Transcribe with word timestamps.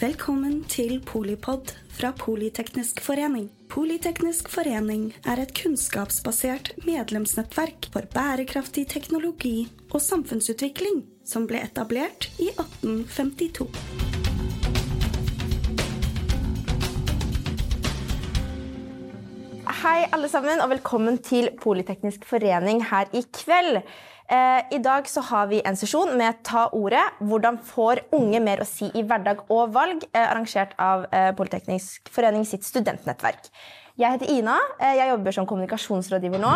Velkommen 0.00 0.62
til 0.64 0.94
Polipod 1.04 1.74
fra 1.92 2.08
Politeknisk 2.16 3.02
forening. 3.04 3.50
Politeknisk 3.68 4.48
forening 4.48 5.10
er 5.28 5.42
et 5.42 5.52
kunnskapsbasert 5.52 6.70
medlemsnettverk 6.86 7.90
for 7.92 8.08
bærekraftig 8.14 8.86
teknologi 8.88 9.68
og 9.90 10.00
samfunnsutvikling 10.00 11.02
som 11.28 11.44
ble 11.50 11.60
etablert 11.66 12.30
i 12.40 12.48
1852. 12.48 13.68
Hei, 19.82 19.98
alle 20.08 20.32
sammen, 20.32 20.64
og 20.64 20.72
velkommen 20.78 21.20
til 21.28 21.52
Politeknisk 21.60 22.24
forening 22.24 22.86
her 22.88 23.12
i 23.12 23.20
kveld. 23.36 23.84
Eh, 24.30 24.62
I 24.70 24.78
dag 24.78 25.08
så 25.08 25.20
har 25.26 25.48
vi 25.50 25.58
en 25.66 25.74
sesjon 25.76 26.12
med 26.18 26.36
Ta 26.46 26.68
ordet. 26.70 27.02
Hvordan 27.18 27.56
får 27.66 28.04
unge 28.14 28.38
mer 28.44 28.60
å 28.62 28.66
si 28.68 28.86
i 28.94 29.02
hverdag 29.02 29.40
og 29.50 29.72
valg? 29.74 30.04
Eh, 30.12 30.22
arrangert 30.22 30.76
av 30.78 31.08
eh, 31.10 31.32
Politeknisk 31.34 32.12
forening 32.14 32.46
sitt 32.46 32.62
studentnettverk. 32.62 33.48
Jeg 33.98 34.14
heter 34.14 34.30
Ina. 34.30 34.54
Jeg 34.78 35.10
jobber 35.10 35.34
som 35.34 35.48
kommunikasjonsrådgiver 35.50 36.40
nå, 36.40 36.52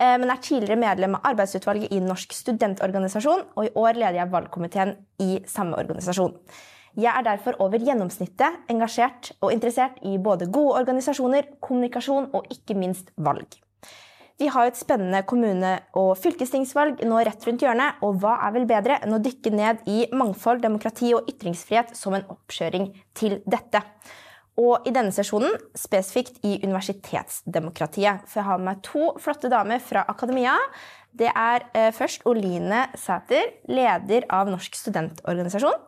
men 0.00 0.32
er 0.32 0.40
tidligere 0.42 0.80
medlem 0.80 1.14
av 1.14 1.28
arbeidsutvalget 1.30 1.92
i 1.94 2.00
Norsk 2.02 2.34
studentorganisasjon, 2.34 3.44
og 3.54 3.68
i 3.68 3.70
år 3.78 4.00
leder 4.00 4.18
jeg 4.18 4.32
valgkomiteen 4.32 4.96
i 5.22 5.38
samme 5.46 5.78
organisasjon. 5.78 6.34
Jeg 6.98 7.12
er 7.12 7.28
derfor 7.28 7.60
over 7.62 7.78
gjennomsnittet 7.78 8.66
engasjert 8.72 9.30
og 9.38 9.54
interessert 9.54 10.02
i 10.02 10.16
både 10.18 10.50
gode 10.50 10.80
organisasjoner, 10.80 11.52
kommunikasjon 11.62 12.32
og 12.34 12.50
ikke 12.50 12.74
minst 12.74 13.14
valg. 13.14 13.60
Vi 14.38 14.46
har 14.54 14.68
et 14.68 14.78
spennende 14.78 15.24
kommune- 15.26 15.80
og 15.98 16.12
fylkestingsvalg 16.22 17.00
nå 17.02 17.18
rett 17.26 17.42
rundt 17.46 17.62
hjørnet, 17.64 17.98
og 18.06 18.20
hva 18.22 18.36
er 18.46 18.52
vel 18.54 18.68
bedre 18.70 19.00
enn 19.02 19.16
å 19.16 19.18
dykke 19.22 19.50
ned 19.50 19.80
i 19.90 20.04
mangfold, 20.14 20.62
demokrati 20.62 21.10
og 21.16 21.26
ytringsfrihet 21.32 21.96
som 21.98 22.14
en 22.14 22.26
oppkjøring 22.30 22.92
til 23.18 23.40
dette? 23.50 23.82
Og 24.58 24.86
i 24.86 24.92
denne 24.94 25.10
sesjonen 25.14 25.56
spesifikt 25.78 26.38
i 26.46 26.56
universitetsdemokratiet. 26.62 28.30
For 28.30 28.40
jeg 28.40 28.46
har 28.46 28.62
med 28.62 28.70
meg 28.70 28.84
to 28.86 29.10
flotte 29.22 29.50
damer 29.50 29.82
fra 29.82 30.04
akademia. 30.10 30.54
Det 31.18 31.30
er 31.34 31.66
eh, 31.74 31.90
først 31.94 32.26
Oline 32.30 32.86
Sæter, 32.98 33.54
leder 33.70 34.26
av 34.30 34.50
Norsk 34.50 34.78
studentorganisasjon 34.78 35.82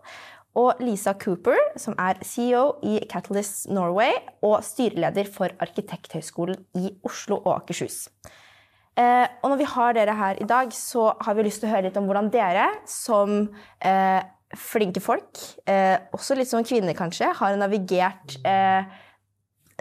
og 0.59 0.81
Lisa 0.83 1.15
Cooper, 1.15 1.59
som 1.79 1.95
er 1.99 2.19
CEO 2.27 2.81
i 2.83 2.99
Catalyst 3.11 3.69
Norway 3.71 4.17
og 4.43 4.65
styreleder 4.67 5.29
for 5.31 5.53
Arkitekthøgskolen 5.63 6.59
i 6.81 6.91
Oslo 7.07 7.39
og 7.45 7.61
Akershus. 7.61 8.09
Eh, 8.99 9.27
og 9.43 9.53
når 9.53 9.61
vi 9.61 9.69
har 9.71 9.95
dere 9.97 10.17
her 10.19 10.43
i 10.43 10.49
dag, 10.49 10.73
så 10.75 11.13
har 11.21 11.37
vi 11.37 11.47
lyst 11.47 11.63
til 11.63 11.71
å 11.71 11.75
høre 11.75 11.87
litt 11.87 12.01
om 12.01 12.09
hvordan 12.11 12.33
dere 12.35 12.67
som 12.91 13.45
eh, 13.79 14.21
flinke 14.59 15.03
folk, 15.03 15.39
eh, 15.71 15.97
også 16.17 16.35
litt 16.35 16.51
som 16.51 16.67
kvinner 16.67 16.97
kanskje, 16.99 17.31
har 17.39 17.59
navigert 17.61 18.35
eh, 18.43 18.83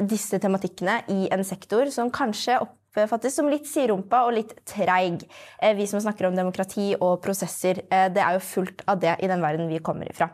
disse 0.05 0.39
tematikkene 0.39 1.01
i 1.11 1.25
en 1.33 1.43
sektor 1.43 1.89
som 1.93 2.11
kanskje 2.13 2.59
oppfattes 2.95 3.35
som 3.35 3.49
litt 3.49 3.67
siderumpa 3.69 4.23
og 4.27 4.35
litt 4.37 4.55
treig. 4.67 5.25
Eh, 5.61 5.75
vi 5.77 5.87
som 5.89 6.01
snakker 6.01 6.29
om 6.29 6.37
demokrati 6.37 6.93
og 6.99 7.21
prosesser, 7.23 7.83
eh, 7.89 8.09
det 8.09 8.23
er 8.23 8.37
jo 8.37 8.39
fullt 8.39 8.83
av 8.87 8.99
det 8.99 9.17
i 9.19 9.29
den 9.29 9.41
verden 9.41 9.69
vi 9.69 9.79
kommer 9.79 10.09
ifra. 10.09 10.29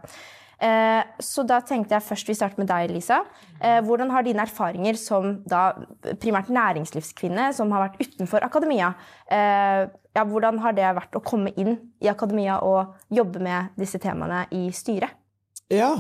Eh, 0.56 1.04
så 1.20 1.44
da 1.46 1.60
tenkte 1.60 1.98
jeg 1.98 2.06
først 2.08 2.28
vi 2.28 2.34
starter 2.34 2.58
med 2.58 2.68
deg, 2.68 2.90
Lisa. 2.90 3.26
Hvordan 3.60 4.12
har 4.12 4.24
dine 4.24 4.44
erfaringer 4.44 4.96
som 4.96 5.44
da 5.44 5.74
primært 6.22 6.48
næringslivskvinne 6.48 7.54
som 7.54 7.72
har 7.72 7.90
vært 7.90 8.00
utenfor 8.00 8.44
akademia, 8.44 8.94
ja, 9.30 10.24
hvordan 10.24 10.60
har 10.60 10.72
det 10.72 10.96
vært 10.96 11.16
å 11.16 11.24
komme 11.24 11.52
inn 11.58 11.92
i 12.00 12.08
akademia 12.08 12.60
og 12.64 12.96
jobbe 13.10 13.40
med 13.40 13.76
disse 13.76 14.00
temaene 14.00 14.46
i 14.52 14.70
styret? 14.72 15.12
Ja, 15.72 15.96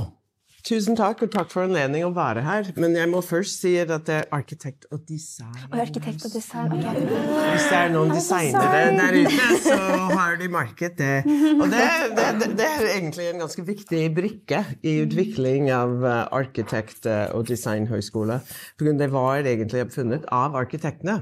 tusen 0.66 0.97
takk, 0.97 1.21
og 1.25 1.31
takk 1.33 1.52
for 1.52 1.66
anledningen 1.66 2.09
å 2.09 2.16
være 2.16 2.44
her. 2.45 2.69
Men 2.81 2.95
jeg 2.97 3.09
må 3.11 3.21
først 3.25 3.61
si 3.63 3.75
at 3.81 3.91
det 4.08 4.16
er 4.17 4.27
arkitekt 4.35 4.88
og 4.91 5.03
design. 5.07 5.53
Og 5.69 5.78
arkitekt 5.84 6.25
og 6.28 6.34
design, 6.34 6.73
okay. 6.78 7.06
Hvis 7.06 7.67
det 7.69 7.79
er 7.79 7.94
noen 7.94 8.13
designere 8.13 8.81
der 8.97 9.19
ute, 9.22 9.50
så 9.66 9.78
har 10.16 10.40
de 10.41 10.50
merket 10.51 10.97
det. 11.01 11.13
Og 11.56 11.66
det, 11.72 11.84
det, 12.17 12.50
det, 12.57 12.69
er 12.69 12.90
egentlig 12.95 13.29
en 13.29 13.45
ganske 13.45 13.67
viktig 13.67 14.03
brikke 14.17 14.63
i 14.81 14.97
utvikling 15.03 15.69
av 15.75 15.95
uh, 16.01 16.13
arkitekt- 16.35 17.09
og 17.35 17.45
designhøyskole. 17.50 18.41
For 18.75 18.97
det 18.97 19.11
var 19.13 19.45
egentlig 19.45 19.85
oppfunnet 19.85 20.25
av 20.34 20.57
arkitektene 20.57 21.22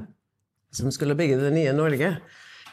som 0.73 0.89
skulle 0.93 1.17
bygge 1.17 1.37
det 1.41 1.51
nye 1.53 1.75
Norge. 1.75 2.15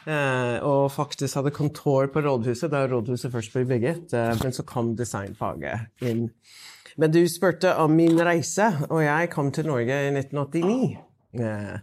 Eh, 0.09 0.57
og 0.65 0.89
faktisk 0.93 1.37
hadde 1.37 1.53
kontor 1.53 2.07
på 2.13 2.23
rådhuset 2.25 2.71
da 2.73 2.87
rådhuset 2.89 3.31
først 3.33 3.53
ble 3.53 3.65
bygget. 3.69 4.13
Eh, 4.17 4.33
men 4.41 4.55
så 4.55 4.65
kom 4.67 4.95
designfaget 4.97 6.05
inn. 6.07 6.29
Men 6.99 7.13
du 7.13 7.21
spurte 7.29 7.75
om 7.79 7.93
min 7.95 8.17
reise, 8.19 8.67
og 8.89 9.03
jeg 9.05 9.29
kom 9.31 9.51
til 9.53 9.69
Norge 9.69 9.99
i 10.07 10.09
1989. 10.11 10.97
Eh, 11.39 11.75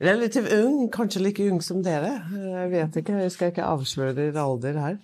relativt 0.00 0.52
ung, 0.56 0.88
kanskje 0.92 1.22
like 1.22 1.50
ung 1.52 1.60
som 1.62 1.82
dere. 1.84 2.16
Jeg 2.32 2.70
vet 2.72 2.96
ikke, 3.02 3.18
jeg 3.26 3.34
skal 3.34 3.52
ikke 3.52 3.68
avsløre 3.68 4.16
din 4.16 4.40
alder 4.40 4.80
her. 4.80 4.96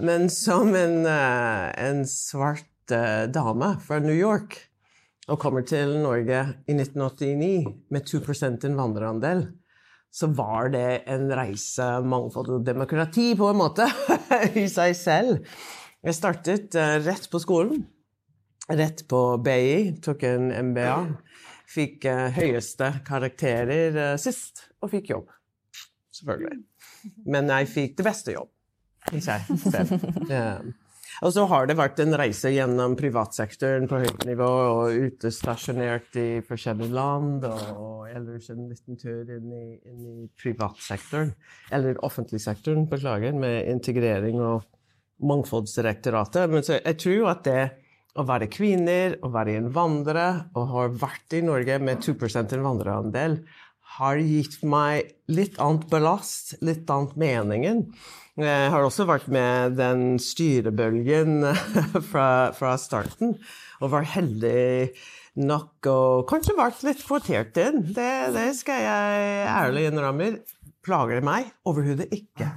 Men 0.00 0.30
som 0.32 0.72
en, 0.74 1.04
en 1.06 2.02
svart 2.08 2.64
dame 2.88 3.76
fra 3.84 4.00
New 4.00 4.16
York, 4.16 4.56
og 5.28 5.40
kommer 5.42 5.64
til 5.66 5.98
Norge 5.98 6.40
i 6.70 6.74
1989 6.74 7.66
med 7.90 8.06
2% 8.06 8.66
innvandrerandel 8.68 9.48
så 10.12 10.28
var 10.32 10.70
det 10.72 11.02
en 11.12 11.28
reise 11.36 11.86
mangfold 12.06 12.54
og 12.58 12.64
demokrati 12.66 13.34
på 13.36 13.50
en 13.50 13.60
måte 13.60 13.88
i 14.62 14.66
seg 14.72 14.96
selv. 14.96 15.42
Jeg 16.06 16.16
startet 16.16 16.76
uh, 16.78 16.96
rett 17.04 17.28
på 17.32 17.40
skolen. 17.42 17.84
Rett 18.70 19.04
på 19.10 19.20
BI. 19.44 19.96
Tok 20.02 20.24
en 20.28 20.50
MBA. 20.70 20.96
Fikk 21.70 22.06
uh, 22.08 22.28
høyeste 22.36 22.92
karakterer 23.06 23.98
uh, 23.98 24.14
sist, 24.20 24.68
og 24.80 24.94
fikk 24.94 25.12
jobb. 25.16 25.30
Selvfølgelig. 26.16 26.62
Men 27.28 27.52
jeg 27.52 27.70
fikk 27.74 27.98
det 27.98 28.06
beste 28.06 28.34
jobb, 28.38 28.50
syns 29.10 29.30
jeg 29.34 29.60
selv. 29.66 30.72
Og 31.24 31.32
så 31.32 31.46
har 31.48 31.68
det 31.68 31.78
vært 31.78 32.00
en 32.02 32.16
reise 32.18 32.50
gjennom 32.52 32.96
privatsektoren 32.98 33.88
på 33.88 34.02
høyt 34.02 34.26
nivå 34.28 34.48
og 34.48 35.06
utestasjonert 35.06 36.18
i 36.20 36.26
forskjellige 36.44 36.92
land, 36.92 37.46
og 37.46 38.10
ellers 38.10 38.50
en 38.52 38.66
liten 38.68 39.00
tur 39.00 39.22
inn 39.24 39.48
i, 39.48 39.66
inn 39.88 40.02
i 40.10 40.28
privatsektoren, 40.36 41.32
eller 41.72 42.02
offentlig 42.04 42.42
sektoren, 42.44 42.84
beklager, 42.90 43.36
med 43.36 43.64
integrering 43.72 44.40
og 44.44 44.66
Mangfoldsdirektoratet. 45.16 46.50
Men 46.52 46.64
så 46.66 46.76
jeg 46.76 46.98
tror 47.00 47.30
at 47.32 47.46
det 47.46 47.60
å 48.16 48.24
være 48.28 48.50
kvinner, 48.52 49.16
å 49.24 49.30
være 49.32 49.56
innvandrer, 49.60 50.42
og 50.56 50.68
ha 50.72 50.84
vært 50.92 51.36
i 51.36 51.42
Norge 51.44 51.78
med 51.80 52.04
2% 52.04 52.52
innvandrerandel, 52.56 53.40
har 53.96 54.20
gitt 54.20 54.60
meg 54.66 55.14
litt 55.32 55.56
annet 55.62 55.86
belast, 55.88 56.56
litt 56.64 56.88
annet 56.92 57.16
meningen. 57.20 57.84
Jeg 58.36 58.70
har 58.72 58.84
også 58.84 59.06
vært 59.08 59.30
med 59.32 59.78
den 59.78 60.18
styrebølgen 60.20 61.46
fra, 62.10 62.52
fra 62.56 62.74
starten, 62.80 63.38
og 63.80 63.94
var 63.94 64.04
heldig 64.12 64.90
nok 65.36 65.88
og 65.92 66.26
kanskje 66.28 66.56
vært 66.56 66.84
litt 66.84 67.00
kvotert 67.04 67.56
inn. 67.60 67.80
Det, 67.96 68.12
det 68.36 68.50
skal 68.58 68.82
jeg 68.84 69.48
ærlig 69.52 69.86
innrømme. 69.90 70.30
Plager 70.86 71.18
det 71.18 71.26
meg? 71.26 71.50
Overhodet 71.66 72.06
ikke. 72.14 72.50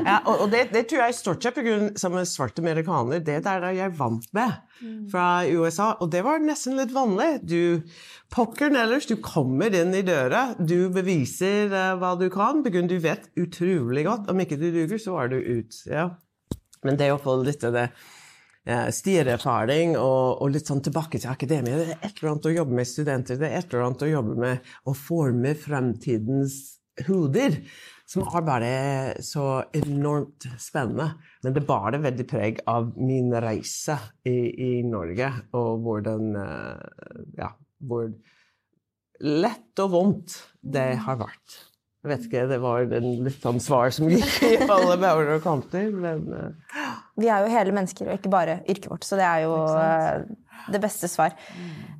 Ja, 0.00 0.16
og, 0.24 0.46
og 0.46 0.48
det, 0.50 0.70
det, 0.72 0.86
tror 0.88 1.02
jeg 1.04 1.14
stort 1.14 1.44
sett 1.44 1.58
pga. 1.58 1.74
som 2.00 2.14
en 2.16 2.26
svart 2.26 2.58
amerikaner. 2.58 3.20
Det 3.22 3.36
der 3.44 3.66
er 3.68 3.74
jeg 3.76 3.92
vant 3.98 4.24
med 4.34 4.54
fra 5.12 5.44
USA. 5.44 5.90
Og 6.00 6.08
det 6.10 6.22
var 6.24 6.40
nesten 6.42 6.78
litt 6.80 6.94
vanlig. 6.94 7.28
Du 7.44 7.84
Pokkeren 8.30 8.78
ellers, 8.78 9.08
du 9.10 9.16
kommer 9.20 9.74
inn 9.74 9.92
i 9.98 10.04
døra, 10.06 10.54
du 10.54 10.88
beviser 10.94 11.72
uh, 11.74 11.98
hva 11.98 12.14
du 12.18 12.28
kan, 12.30 12.62
pga. 12.62 12.84
du 12.86 12.96
vet 13.02 13.26
utrolig 13.40 14.06
godt. 14.06 14.30
Om 14.30 14.42
ikke 14.44 14.58
du 14.60 14.68
duger, 14.70 14.98
så 15.02 15.18
er 15.18 15.32
du 15.32 15.38
ut. 15.40 15.80
Ja. 15.90 16.12
Men 16.86 16.98
det 17.00 17.10
å 17.12 17.20
få 17.20 17.40
litt 17.42 17.66
av 17.66 17.74
det 17.74 17.88
uh, 18.70 18.86
og, 18.86 20.26
og, 20.40 20.46
litt 20.54 20.70
sånn 20.70 20.82
tilbake 20.84 21.18
til 21.18 21.32
akademia 21.32 21.76
Det 21.80 21.88
er 21.90 22.04
et 22.06 22.20
eller 22.20 22.30
annet 22.32 22.46
å 22.46 22.54
jobbe 22.54 22.78
med 22.78 22.88
studenter, 22.88 23.40
det 23.40 23.50
er 23.50 23.58
et 23.58 23.72
eller 23.72 23.88
annet 23.88 24.06
å 24.06 24.12
jobbe 24.14 24.36
med 24.46 24.70
å 24.86 24.94
forme 24.94 25.54
fremtidens 25.58 26.79
hoder, 27.06 27.56
som 28.10 28.26
er 28.26 28.44
bare 28.46 28.72
så 29.22 29.62
enormt 29.76 30.48
spennende. 30.58 31.12
Men 31.44 31.54
det 31.56 31.64
bar 31.68 31.92
det 31.94 32.02
veldig 32.04 32.26
preg 32.30 32.60
av 32.70 32.90
min 32.98 33.30
reise 33.32 33.96
i, 34.26 34.36
i 34.50 34.70
Norge, 34.86 35.30
og 35.54 35.84
hvordan 35.86 36.30
Ja, 37.38 37.52
hvor 37.80 38.10
lett 39.20 39.82
og 39.82 39.92
vondt 39.92 40.38
det 40.60 40.94
har 41.04 41.18
vært. 41.20 41.58
Jeg 42.00 42.08
vet 42.08 42.22
ikke, 42.26 42.44
det 42.48 42.58
var 42.62 42.94
en 42.96 43.08
litt 43.26 43.42
sånn 43.44 43.60
svar 43.60 43.90
som 43.92 44.08
gikk 44.08 44.38
i 44.46 44.54
alle 44.64 44.96
bauger 45.02 45.34
og 45.34 45.42
kanter, 45.44 45.90
men 45.92 46.24
uh. 46.32 46.94
Vi 47.20 47.28
er 47.28 47.44
jo 47.44 47.52
hele 47.52 47.74
mennesker, 47.76 48.08
og 48.08 48.16
ikke 48.16 48.32
bare 48.32 48.62
yrket 48.64 48.88
vårt, 48.88 49.04
så 49.04 49.18
det 49.20 49.26
er 49.28 49.42
jo 49.44 49.52
uh, 49.68 50.24
det 50.72 50.80
beste 50.80 51.10
svar. 51.12 51.36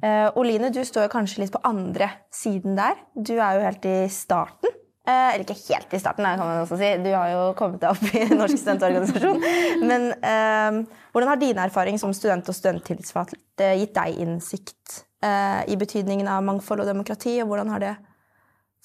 Uh, 0.01 0.33
Oline, 0.41 0.73
du 0.73 0.81
står 0.89 1.13
kanskje 1.13 1.45
litt 1.45 1.53
på 1.53 1.61
andre 1.69 2.09
siden 2.33 2.81
der. 2.81 2.97
Du 3.13 3.35
er 3.37 3.59
jo 3.59 3.67
helt 3.69 3.91
i 3.91 3.99
starten 4.15 4.73
Eh, 4.73 4.80
eller 5.09 5.43
ikke 5.43 5.57
helt 5.57 5.95
i 5.97 6.01
starten, 6.01 6.27
kan 6.27 6.45
man 6.45 6.63
også 6.63 6.77
si. 6.79 6.91
Du 7.03 7.09
har 7.15 7.31
jo 7.33 7.45
kommet 7.59 7.81
deg 7.83 7.95
opp 7.95 8.15
i 8.15 8.27
Norsk 8.37 8.61
studentorganisasjon. 8.61 9.41
Men 9.91 10.11
eh, 10.13 10.99
hvordan 11.15 11.33
har 11.33 11.41
dine 11.41 11.65
erfaringer 11.67 12.03
som 12.03 12.13
student 12.15 12.51
og 12.51 12.57
studenttillitsvalgt 12.57 13.65
gitt 13.81 13.97
deg 13.97 14.21
innsikt 14.23 15.01
eh, 15.25 15.65
i 15.73 15.79
betydningen 15.81 16.29
av 16.31 16.45
mangfold 16.47 16.85
og 16.85 16.91
demokrati, 16.93 17.39
og 17.43 17.51
hvordan 17.51 17.73
har 17.75 17.85
det 17.85 17.97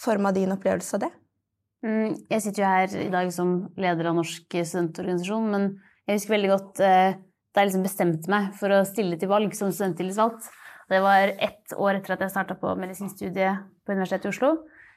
forma 0.02 0.32
din 0.36 0.56
opplevelse 0.56 0.98
av 0.98 1.06
det? 1.06 1.12
Mm, 1.86 2.16
jeg 2.32 2.42
sitter 2.42 2.64
jo 2.64 2.72
her 2.72 2.98
i 3.06 3.12
dag 3.14 3.32
som 3.34 3.56
leder 3.78 4.10
av 4.10 4.18
Norsk 4.18 4.56
studentorganisasjon, 4.56 5.50
men 5.52 5.68
jeg 6.08 6.20
husker 6.20 6.36
veldig 6.36 6.52
godt 6.52 6.84
eh, 6.86 7.18
da 7.56 7.64
jeg 7.64 7.70
liksom 7.70 7.86
bestemte 7.86 8.32
meg 8.32 8.54
for 8.60 8.74
å 8.74 8.86
stille 8.88 9.20
til 9.20 9.32
valg 9.32 9.54
som 9.58 9.72
studenttillitsvalgt. 9.72 10.50
Det 10.92 11.00
var 11.02 11.32
ett 11.42 11.74
år 11.78 11.98
etter 11.98 12.14
at 12.16 12.26
jeg 12.26 12.34
starta 12.34 12.58
på 12.60 12.74
medisinstudiet 12.78 13.64
på 13.86 13.96
Universitetet 13.96 14.28
i 14.28 14.34
Oslo. 14.34 14.52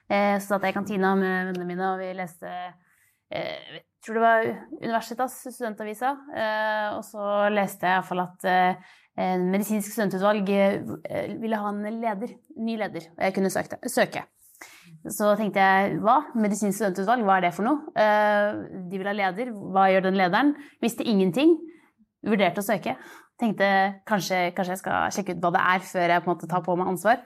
Eh, 0.08 0.36
så 0.40 0.54
satt 0.54 0.64
jeg 0.64 0.72
i 0.72 0.76
kantina 0.76 1.12
med 1.18 1.50
vennene 1.50 1.68
mine, 1.68 1.90
og 1.92 2.00
vi 2.00 2.12
leste 2.16 2.48
eh, 2.48 3.76
Jeg 3.76 3.82
tror 4.06 4.16
det 4.16 4.22
var 4.24 4.46
Universitas, 4.78 5.34
studentavisa. 5.52 6.14
Og 6.96 7.02
så 7.04 7.24
leste 7.52 7.84
jeg 7.84 7.98
iallfall 7.98 8.22
at 8.22 8.46
Medisinsk 9.42 9.90
studentutvalg 9.90 10.46
ville 11.42 11.58
ha 11.58 11.72
en 11.72 11.98
leder, 11.98 12.30
ny 12.62 12.76
leder, 12.78 13.08
og 13.18 13.24
jeg 13.26 13.34
kunne 13.34 13.50
søke. 13.50 14.22
Så 15.10 15.32
tenkte 15.36 15.66
jeg 15.66 15.98
hva? 16.06 16.20
Medisinsk 16.38 16.78
studentutvalg, 16.78 17.26
hva 17.26 17.40
er 17.40 17.48
det 17.48 17.52
for 17.58 17.66
noe? 17.66 17.90
De 18.86 19.02
vil 19.02 19.10
ha 19.10 19.16
leder, 19.18 19.50
hva 19.50 19.88
gjør 19.90 20.06
den 20.06 20.20
lederen? 20.22 20.54
Visste 20.80 21.04
ingenting 21.04 21.58
vurderte 22.24 22.62
å 22.62 22.68
søke. 22.70 22.94
Tenkte 23.38 23.66
kanskje, 24.08 24.38
kanskje, 24.50 24.74
jeg 24.74 24.80
skal 24.80 25.12
sjekke 25.14 25.36
ut 25.36 25.44
hva 25.44 25.52
det 25.54 25.60
er 25.62 25.82
før 25.86 26.10
jeg 26.10 26.22
på 26.24 26.26
en 26.26 26.32
måte 26.32 26.48
tar 26.50 26.62
på 26.66 26.74
meg 26.78 26.88
ansvar. 26.90 27.20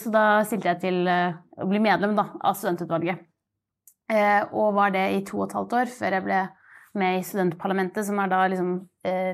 Så 0.00 0.12
da 0.14 0.22
stilte 0.48 0.70
jeg 0.70 0.80
til 0.86 1.02
uh, 1.04 1.36
å 1.60 1.66
bli 1.68 1.82
medlem 1.84 2.14
da, 2.16 2.30
av 2.40 2.56
studentutvalget. 2.56 3.20
Uh, 4.08 4.48
og 4.56 4.72
var 4.78 4.94
det 4.94 5.04
i 5.12 5.20
to 5.26 5.42
og 5.42 5.50
et 5.50 5.58
halvt 5.58 5.76
år 5.82 5.92
før 5.92 6.16
jeg 6.16 6.24
ble 6.24 6.40
med 6.96 7.18
i 7.18 7.26
studentparlamentet, 7.28 8.08
som 8.08 8.22
er 8.24 8.32
da 8.32 8.40
liksom 8.48 8.72
uh, 9.04 9.32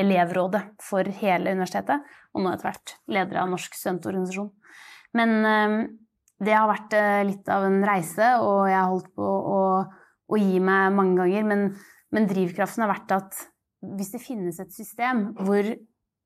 elevrådet 0.00 0.62
for 0.80 1.12
hele 1.20 1.52
universitetet, 1.52 2.08
og 2.32 2.40
nå 2.40 2.54
etter 2.54 2.70
hvert 2.70 2.96
leder 3.12 3.42
av 3.42 3.52
Norsk 3.52 3.76
studentorganisasjon. 3.76 4.48
Men 5.14 5.36
det 6.42 6.56
har 6.56 6.66
vært 6.66 6.96
litt 7.28 7.46
av 7.52 7.68
en 7.68 7.76
reise, 7.86 8.32
og 8.42 8.64
jeg 8.66 8.74
har 8.74 8.88
holdt 8.90 9.12
på 9.14 9.22
å, 9.22 9.60
å 10.26 10.40
gi 10.40 10.58
meg 10.58 10.96
mange 10.96 11.14
ganger, 11.20 11.46
men, 11.46 11.62
men 12.10 12.26
drivkraften 12.26 12.82
har 12.82 12.90
vært 12.90 13.14
at 13.14 13.44
hvis 13.98 14.14
det 14.14 14.22
finnes 14.22 14.60
et 14.62 14.72
system 14.74 15.26
hvor 15.44 15.68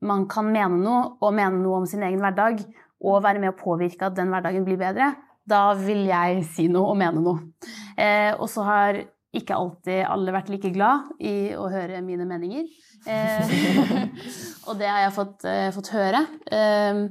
man 0.07 0.27
kan 0.31 0.47
mene 0.47 0.79
noe, 0.83 1.05
og 1.19 1.35
mene 1.35 1.59
noe 1.63 1.83
om 1.83 1.87
sin 1.89 2.05
egen 2.07 2.23
hverdag, 2.23 2.63
og 2.99 3.23
være 3.23 3.43
med 3.43 3.53
å 3.53 3.59
påvirke 3.59 4.09
at 4.09 4.17
den 4.17 4.31
hverdagen 4.33 4.67
blir 4.67 4.79
bedre, 4.81 5.13
da 5.49 5.73
vil 5.79 6.05
jeg 6.09 6.43
si 6.51 6.67
noe 6.71 6.93
og 6.93 6.99
mene 7.01 7.23
noe. 7.23 7.47
Eh, 7.99 8.33
og 8.37 8.47
så 8.53 8.67
har 8.67 9.01
ikke 9.39 9.57
alltid 9.57 10.03
alle 10.09 10.35
vært 10.35 10.51
like 10.53 10.71
glad 10.75 11.11
i 11.21 11.55
å 11.57 11.67
høre 11.73 12.03
mine 12.05 12.27
meninger. 12.29 12.69
Eh, 13.09 13.53
og 14.69 14.79
det 14.81 14.89
har 14.89 15.05
jeg 15.07 15.17
fått, 15.17 15.47
eh, 15.49 15.69
fått 15.75 15.93
høre. 15.95 16.25
Eh, 16.53 17.03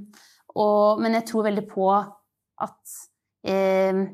og, 0.57 1.03
men 1.03 1.17
jeg 1.19 1.27
tror 1.29 1.47
veldig 1.47 1.65
på 1.69 1.89
at 1.93 2.97
eh, 3.47 4.05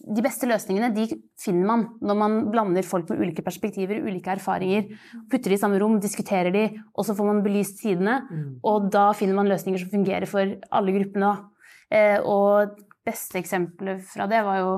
de 0.00 0.22
beste 0.24 0.48
løsningene 0.48 0.88
de 0.94 1.04
finner 1.40 1.66
man 1.68 1.82
når 2.00 2.18
man 2.18 2.36
blander 2.52 2.86
folk 2.86 3.10
med 3.10 3.20
ulike 3.20 3.44
perspektiver, 3.44 4.00
ulike 4.06 4.32
erfaringer. 4.32 4.86
Putter 5.30 5.52
de 5.52 5.58
i 5.58 5.60
samme 5.60 5.80
rom, 5.80 5.98
diskuterer 6.00 6.52
de, 6.54 6.64
og 6.94 7.04
så 7.06 7.16
får 7.16 7.28
man 7.28 7.42
belyst 7.44 7.82
sidene. 7.82 8.20
Mm. 8.30 8.46
Og 8.66 8.88
da 8.92 9.10
finner 9.16 9.36
man 9.36 9.50
løsninger 9.50 9.82
som 9.82 9.92
fungerer 9.92 10.28
for 10.30 10.54
alle 10.72 10.94
gruppene. 10.96 11.34
Eh, 11.92 12.16
og 12.24 12.78
beste 13.06 13.40
eksempelet 13.42 14.00
fra 14.06 14.28
det 14.30 14.40
var 14.46 14.62
jo 14.62 14.70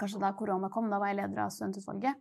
kanskje 0.00 0.20
da 0.20 0.34
korona 0.36 0.68
kom. 0.72 0.90
Da 0.92 1.00
var 1.00 1.12
jeg 1.12 1.22
leder 1.22 1.46
av 1.46 1.54
studentutvalget. 1.54 2.20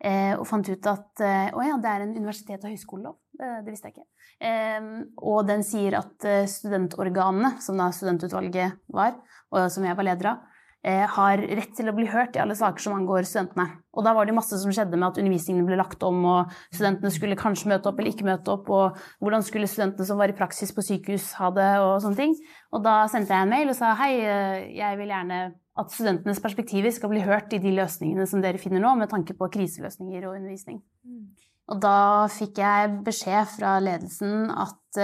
Eh, 0.00 0.32
og 0.38 0.46
fant 0.48 0.70
ut 0.70 0.86
at 0.88 1.24
eh, 1.26 1.50
å 1.50 1.66
ja, 1.66 1.80
det 1.82 1.90
er 1.90 2.06
en 2.06 2.14
universitet- 2.14 2.62
og 2.62 2.70
høyskolelov. 2.70 3.18
Det, 3.40 3.72
visste 3.72 3.88
jeg 3.88 3.94
ikke. 3.94 5.04
og 5.24 5.46
den 5.48 5.62
sier 5.64 5.94
at 5.96 6.24
studentorganene, 6.52 7.54
som 7.64 7.78
da 7.80 7.86
studentutvalget 7.88 8.74
var, 8.92 9.14
og 9.48 9.70
som 9.72 9.86
jeg 9.88 9.96
var 9.96 10.04
leder 10.04 10.28
av, 10.34 10.49
har 10.88 11.36
rett 11.36 11.74
til 11.76 11.90
å 11.90 11.92
bli 11.92 12.06
hørt 12.08 12.36
i 12.36 12.40
alle 12.40 12.54
saker 12.56 12.80
som 12.80 12.94
angår 12.96 13.26
studentene. 13.28 13.66
Og 13.92 14.06
da 14.06 14.14
var 14.16 14.24
det 14.24 14.32
masse 14.36 14.56
som 14.56 14.72
skjedde 14.72 14.96
med 14.96 15.10
at 15.10 15.18
undervisningen 15.20 15.66
ble 15.68 15.76
lagt 15.76 16.00
om, 16.06 16.22
og 16.24 16.54
studentene 16.72 17.10
skulle 17.12 17.38
kanskje 17.38 17.68
møte 17.72 17.90
opp 17.90 18.00
eller 18.00 18.14
ikke 18.14 18.28
møte 18.28 18.54
opp, 18.54 18.70
og 18.72 19.00
hvordan 19.20 19.44
skulle 19.44 19.68
studentene 19.68 20.08
som 20.08 20.20
var 20.20 20.32
i 20.32 20.36
praksis 20.38 20.72
på 20.72 20.84
sykehus 20.86 21.34
ha 21.40 21.50
det, 21.56 21.68
og 21.84 21.98
sånne 22.04 22.20
ting. 22.22 22.32
Og 22.72 22.84
da 22.86 23.02
sendte 23.12 23.34
jeg 23.34 23.44
en 23.44 23.52
mail 23.52 23.72
og 23.72 23.76
sa 23.76 23.92
hei, 24.00 24.14
eh, 24.24 24.70
jeg 24.78 25.00
vil 25.02 25.12
gjerne 25.12 25.42
at 25.80 25.92
studentenes 25.94 26.40
perspektiver 26.42 26.96
skal 26.96 27.12
bli 27.12 27.22
hørt 27.24 27.52
i 27.56 27.60
de 27.62 27.74
løsningene 27.76 28.26
som 28.28 28.40
dere 28.40 28.60
finner 28.62 28.82
nå, 28.82 28.94
med 29.00 29.12
tanke 29.12 29.36
på 29.36 29.50
kriseløsninger 29.52 30.24
og 30.24 30.38
undervisning. 30.38 30.80
Mm. 31.04 31.28
Og 31.70 31.84
da 31.84 32.26
fikk 32.32 32.58
jeg 32.62 32.96
beskjed 33.06 33.52
fra 33.58 33.76
ledelsen 33.84 34.48
at 34.50 35.02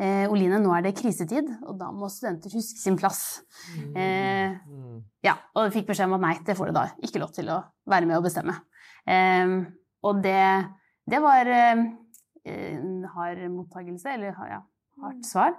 eh, 0.00 0.24
Oline, 0.30 0.60
nå 0.62 0.72
er 0.76 0.86
det 0.86 0.94
krisetid, 0.98 1.50
og 1.64 1.78
da 1.80 1.90
må 1.94 2.08
studenter 2.12 2.52
huske 2.54 2.80
sin 2.80 2.98
plass. 3.00 3.42
Mm. 3.74 3.96
Eh, 4.00 4.56
mm. 4.68 4.96
ja, 5.26 5.36
og 5.54 5.66
jeg 5.66 5.76
fikk 5.78 5.92
beskjed 5.92 6.10
om 6.10 6.16
at 6.18 6.24
nei, 6.26 6.34
det 6.46 6.56
får 6.58 6.70
du 6.70 6.78
da 6.78 6.86
ikke 7.04 7.22
lov 7.22 7.34
til 7.36 7.52
å 7.54 7.60
være 7.90 8.10
med 8.10 8.18
og 8.18 8.26
bestemme. 8.28 8.56
Eh, 9.06 9.58
og 10.04 10.24
det, 10.24 10.48
det 11.10 11.22
var 11.24 11.52
eh, 11.52 11.84
en 12.54 13.06
hard 13.14 13.46
mottagelse, 13.52 14.16
eller 14.16 14.34
ja, 14.50 14.60
hardt 15.04 15.22
mm. 15.22 15.28
svar. 15.30 15.56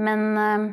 Men 0.00 0.28
eh, 0.40 0.68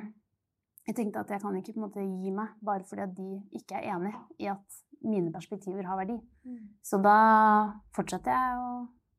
jeg 0.89 0.97
tenkte 0.97 1.23
at 1.23 1.33
jeg 1.33 1.44
kan 1.44 1.57
ikke 1.57 1.75
på 1.75 1.81
en 1.81 1.88
måte 1.88 2.03
gi 2.06 2.31
meg 2.33 2.53
bare 2.65 2.85
fordi 2.88 3.03
at 3.06 3.17
de 3.17 3.59
ikke 3.59 3.77
er 3.77 3.91
enig 3.95 4.13
i 4.41 4.47
at 4.50 4.79
mine 5.06 5.31
perspektiver 5.31 5.85
har 5.88 6.00
verdi. 6.00 6.17
Så 6.83 7.00
da 7.03 7.17
fortsetter 7.95 8.33
jeg 8.33 8.56
å 8.59 8.69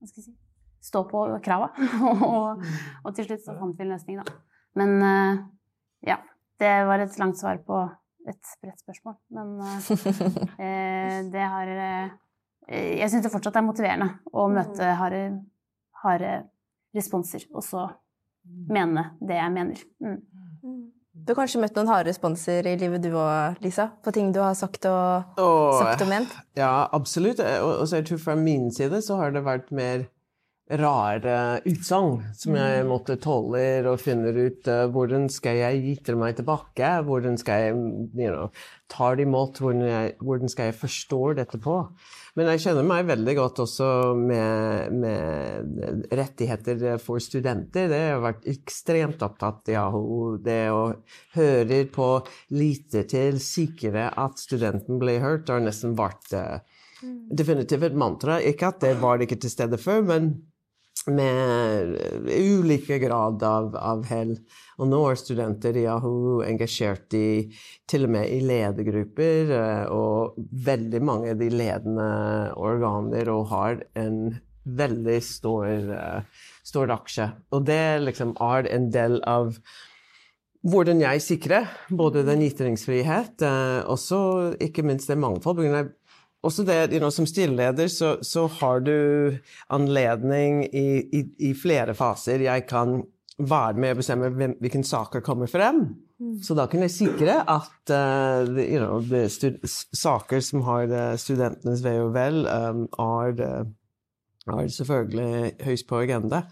hva 0.00 0.08
skal 0.08 0.22
jeg 0.22 0.30
si, 0.30 0.34
stå 0.82 1.04
på 1.10 1.22
krava. 1.44 1.70
og, 2.10 2.60
mm. 2.60 2.76
og, 3.04 3.14
til 3.16 3.28
slutt 3.28 3.44
så 3.44 3.56
fant 3.58 3.78
vi 3.78 3.86
en 3.86 3.94
løsning, 3.94 4.20
da. 4.20 4.36
Men 4.80 4.96
uh, 5.04 5.42
ja. 6.06 6.20
Det 6.60 6.68
var 6.84 7.00
et 7.00 7.14
langt 7.16 7.38
svar 7.40 7.56
på 7.64 7.76
et 8.28 8.50
bredt 8.60 8.82
spørsmål. 8.82 9.14
Men 9.32 9.54
uh, 9.64 11.30
det 11.32 11.46
har 11.54 11.70
uh, 11.72 12.10
Jeg 12.68 13.08
syns 13.08 13.24
det 13.24 13.32
fortsatt 13.32 13.56
er 13.56 13.64
motiverende 13.64 14.10
å 14.28 14.44
mm. 14.44 14.58
møte 14.58 14.90
harde, 15.00 15.22
harde 16.04 16.34
responser, 16.96 17.46
og 17.54 17.64
så 17.64 17.86
mene 18.70 19.12
det 19.24 19.38
jeg 19.38 19.54
mener. 19.54 19.80
Mm. 20.04 20.20
Du 21.10 21.32
har 21.32 21.40
kanskje 21.40 21.60
møtt 21.62 21.76
noen 21.76 21.90
harde 21.90 22.08
responser 22.08 22.66
i 22.70 22.76
livet 22.78 23.02
du 23.02 23.10
òg, 23.18 23.58
Lisa? 23.64 23.88
På 24.04 24.12
ting 24.14 24.30
du 24.34 24.40
har 24.42 24.54
sagt 24.58 24.86
og, 24.88 25.34
og, 25.40 25.80
sagt 25.80 26.04
og 26.04 26.10
ment? 26.12 26.32
Ja, 26.58 26.88
absolutt. 26.96 27.40
Og, 27.40 27.72
og 27.82 27.92
jeg 27.92 28.06
tror 28.08 28.22
fra 28.22 28.36
min 28.38 28.68
side 28.74 29.02
så 29.04 29.18
har 29.20 29.34
det 29.34 29.42
vært 29.46 29.72
mer 29.74 30.06
rare 30.78 31.60
utsagn 31.66 32.20
som 32.36 32.54
jeg 32.54 32.82
mm. 32.84 32.90
måtte 32.90 33.16
tåle 33.22 33.62
og 33.90 33.98
finne 34.02 34.30
ut 34.30 34.68
uh, 34.70 34.84
hvordan 34.92 35.26
skal 35.32 35.58
jeg 35.58 35.82
gitre 35.82 36.14
meg 36.18 36.36
tilbake, 36.38 36.90
hvordan 37.06 37.38
skal 37.40 37.64
jeg 37.64 37.74
you 37.74 38.30
know, 38.30 38.50
ta 38.90 39.10
det 39.18 39.26
imot, 39.26 39.58
hvordan, 39.62 39.82
jeg, 39.88 40.14
hvordan, 40.22 40.52
skal 40.52 40.70
jeg 40.70 40.78
forstå 40.78 41.20
dette 41.40 41.58
på. 41.62 41.76
Men 42.38 42.52
jeg 42.52 42.62
kjenner 42.64 42.86
meg 42.86 43.08
veldig 43.08 43.34
godt 43.38 43.62
også 43.64 43.88
med, 44.18 44.94
med 45.02 46.06
rettigheter 46.14 47.00
for 47.02 47.22
studenter. 47.22 47.90
Det 47.90 47.98
har 47.98 48.12
jeg 48.12 48.24
vært 48.26 48.50
ekstremt 48.54 49.24
opptatt 49.26 49.72
av. 49.74 49.98
Det 50.44 50.60
å 50.70 50.84
høre 51.34 51.80
på, 51.90 52.10
lite 52.54 53.04
til, 53.10 53.40
sikre 53.42 54.10
at 54.14 54.38
studenten 54.38 55.02
blir 55.02 55.22
hørt, 55.24 55.50
har 55.50 55.62
nesten 55.64 55.98
vært 55.98 56.30
uh, 56.38 56.62
definitivt 57.02 57.90
et 57.90 57.98
mantra. 57.98 58.38
Ikke 58.38 58.70
at 58.70 58.80
det 58.84 58.94
var 59.02 59.18
det 59.18 59.26
ikke 59.26 59.42
til 59.42 59.54
stede 59.54 59.80
før, 59.80 60.06
men 60.06 60.32
med 61.06 61.96
ulike 62.26 62.98
grad 62.98 63.42
av, 63.42 63.74
av 63.76 64.04
hell. 64.10 64.34
Og 64.80 64.90
nå 64.90 65.00
er 65.08 65.18
studenter 65.18 65.76
i 65.76 65.86
Yahoo 65.86 66.40
engasjert 66.44 67.14
i 67.16 67.48
til 67.88 68.06
og 68.08 68.14
med 68.16 68.28
i 68.30 68.40
ledergrupper, 68.44 69.52
eh, 69.56 69.84
og 69.92 70.38
veldig 70.38 71.02
mange 71.04 71.34
av 71.34 71.40
de 71.40 71.50
ledende 71.52 72.08
organer 72.60 73.30
og 73.32 73.46
har 73.52 73.84
en 73.98 74.40
veldig 74.64 75.20
stor, 75.24 75.68
eh, 75.68 76.42
stor 76.66 76.92
aksje. 76.96 77.30
Og 77.56 77.64
det 77.68 78.02
liksom 78.04 78.36
er 78.40 78.68
en 78.70 78.90
del 78.92 79.20
av 79.28 79.56
hvordan 80.60 81.00
jeg 81.00 81.22
sikrer 81.24 81.70
både 81.88 82.20
den 82.26 82.42
ytringsfrihet, 82.44 83.40
og 83.88 84.58
ikke 84.60 84.84
minst 84.84 85.08
det 85.08 85.16
mangfold 85.16 85.62
også 86.42 86.64
det, 86.64 86.92
you 86.92 86.98
know, 86.98 87.10
Som 87.10 87.26
stilleder 87.26 87.88
så, 87.88 88.16
så, 88.22 88.46
har 88.46 88.80
du 88.80 89.36
anledning 89.70 90.64
i, 90.74 91.00
i, 91.12 91.24
i, 91.38 91.54
flere 91.54 91.94
faser. 91.94 92.40
Jeg 92.40 92.66
kan 92.68 93.02
være 93.38 93.74
med 93.74 93.90
og 93.90 93.96
bestemme 93.96 94.28
hvem, 94.28 94.56
hvilke 94.60 94.84
saker 94.84 95.20
kommer 95.20 95.46
frem. 95.46 95.84
Mm. 96.20 96.42
Så 96.44 96.54
da 96.54 96.66
kan 96.66 96.82
jeg 96.84 96.92
sikre 96.92 97.40
at 97.48 97.92
uh, 97.92 98.56
you 98.56 98.80
know, 98.80 99.00
saker 99.92 100.40
som 100.44 100.64
har 100.68 100.90
uh, 100.92 101.16
studentenes 101.16 101.84
ve 101.84 101.94
og 102.00 102.12
vel, 102.14 102.44
um, 102.44 102.82
er, 103.00 103.64
er, 104.48 104.68
selvfølgelig 104.68 105.52
høyst 105.64 105.88
på 105.88 106.02
agenda. 106.04 106.42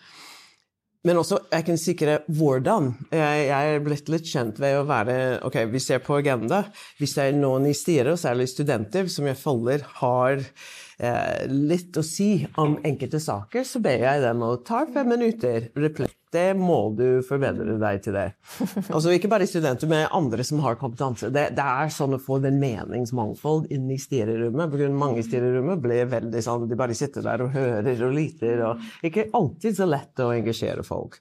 Men 1.07 1.21
også 1.21 1.39
jeg 1.53 1.67
kan 1.69 1.79
sikre 1.79 2.17
hvordan. 2.27 2.91
Jeg, 3.15 3.45
jeg 3.51 3.75
er 3.75 3.85
blitt 3.85 4.11
litt 4.11 4.27
kjent 4.27 4.59
ved 4.63 4.81
å 4.81 4.87
være 4.89 5.17
Ok, 5.47 5.61
vi 5.71 5.83
ser 5.83 6.03
på 6.05 6.19
agenda. 6.19 6.65
Hvis 6.99 7.15
det 7.19 7.29
er 7.29 7.39
noen 7.39 7.69
i 7.71 7.77
styret, 7.77 8.19
særlig 8.19 8.49
studenter, 8.51 9.07
som 9.13 9.29
jeg 9.31 9.39
føler 9.39 9.87
har 10.01 10.43
eh, 10.43 11.47
litt 11.49 11.97
å 11.99 12.07
si 12.07 12.33
om 12.59 12.81
enkelte 12.83 13.23
saker, 13.23 13.67
så 13.69 13.83
ber 13.85 14.09
jeg 14.09 14.27
dem 14.27 14.43
å 14.43 14.57
ta 14.67 14.85
fem 14.91 15.15
minutter. 15.15 15.71
Replikk. 15.79 16.18
Det 16.35 16.53
må 16.59 16.79
du 16.97 17.21
forbedre 17.27 17.79
deg 17.81 18.03
til 18.05 18.17
det. 18.19 18.27
Altså 18.95 19.15
Ikke 19.15 19.31
bare 19.33 19.49
studenter, 19.49 19.89
men 19.91 20.07
andre 20.15 20.45
som 20.45 20.61
har 20.65 20.79
kompetanse. 20.81 21.31
Det, 21.35 21.49
det 21.57 21.65
er 21.65 21.93
sånn 21.95 22.17
å 22.17 22.23
få 22.23 22.41
den 22.45 22.61
meningsmangfold 22.61 23.69
inn 23.75 23.89
i 23.93 23.99
styrerommet. 24.01 24.79
Mange 24.93 25.25
styrerommet 25.27 25.83
blir 25.83 26.09
veldig 26.11 26.45
sånn 26.45 26.69
De 26.69 26.79
bare 26.79 26.97
sitter 26.99 27.25
der 27.25 27.45
og 27.45 27.53
hører 27.57 28.07
og 28.07 28.17
lytter. 28.17 28.65
og 28.69 29.07
Ikke 29.07 29.29
alltid 29.37 29.79
så 29.79 29.89
lett 29.89 30.25
å 30.25 30.33
engasjere 30.37 30.85
folk. 30.87 31.21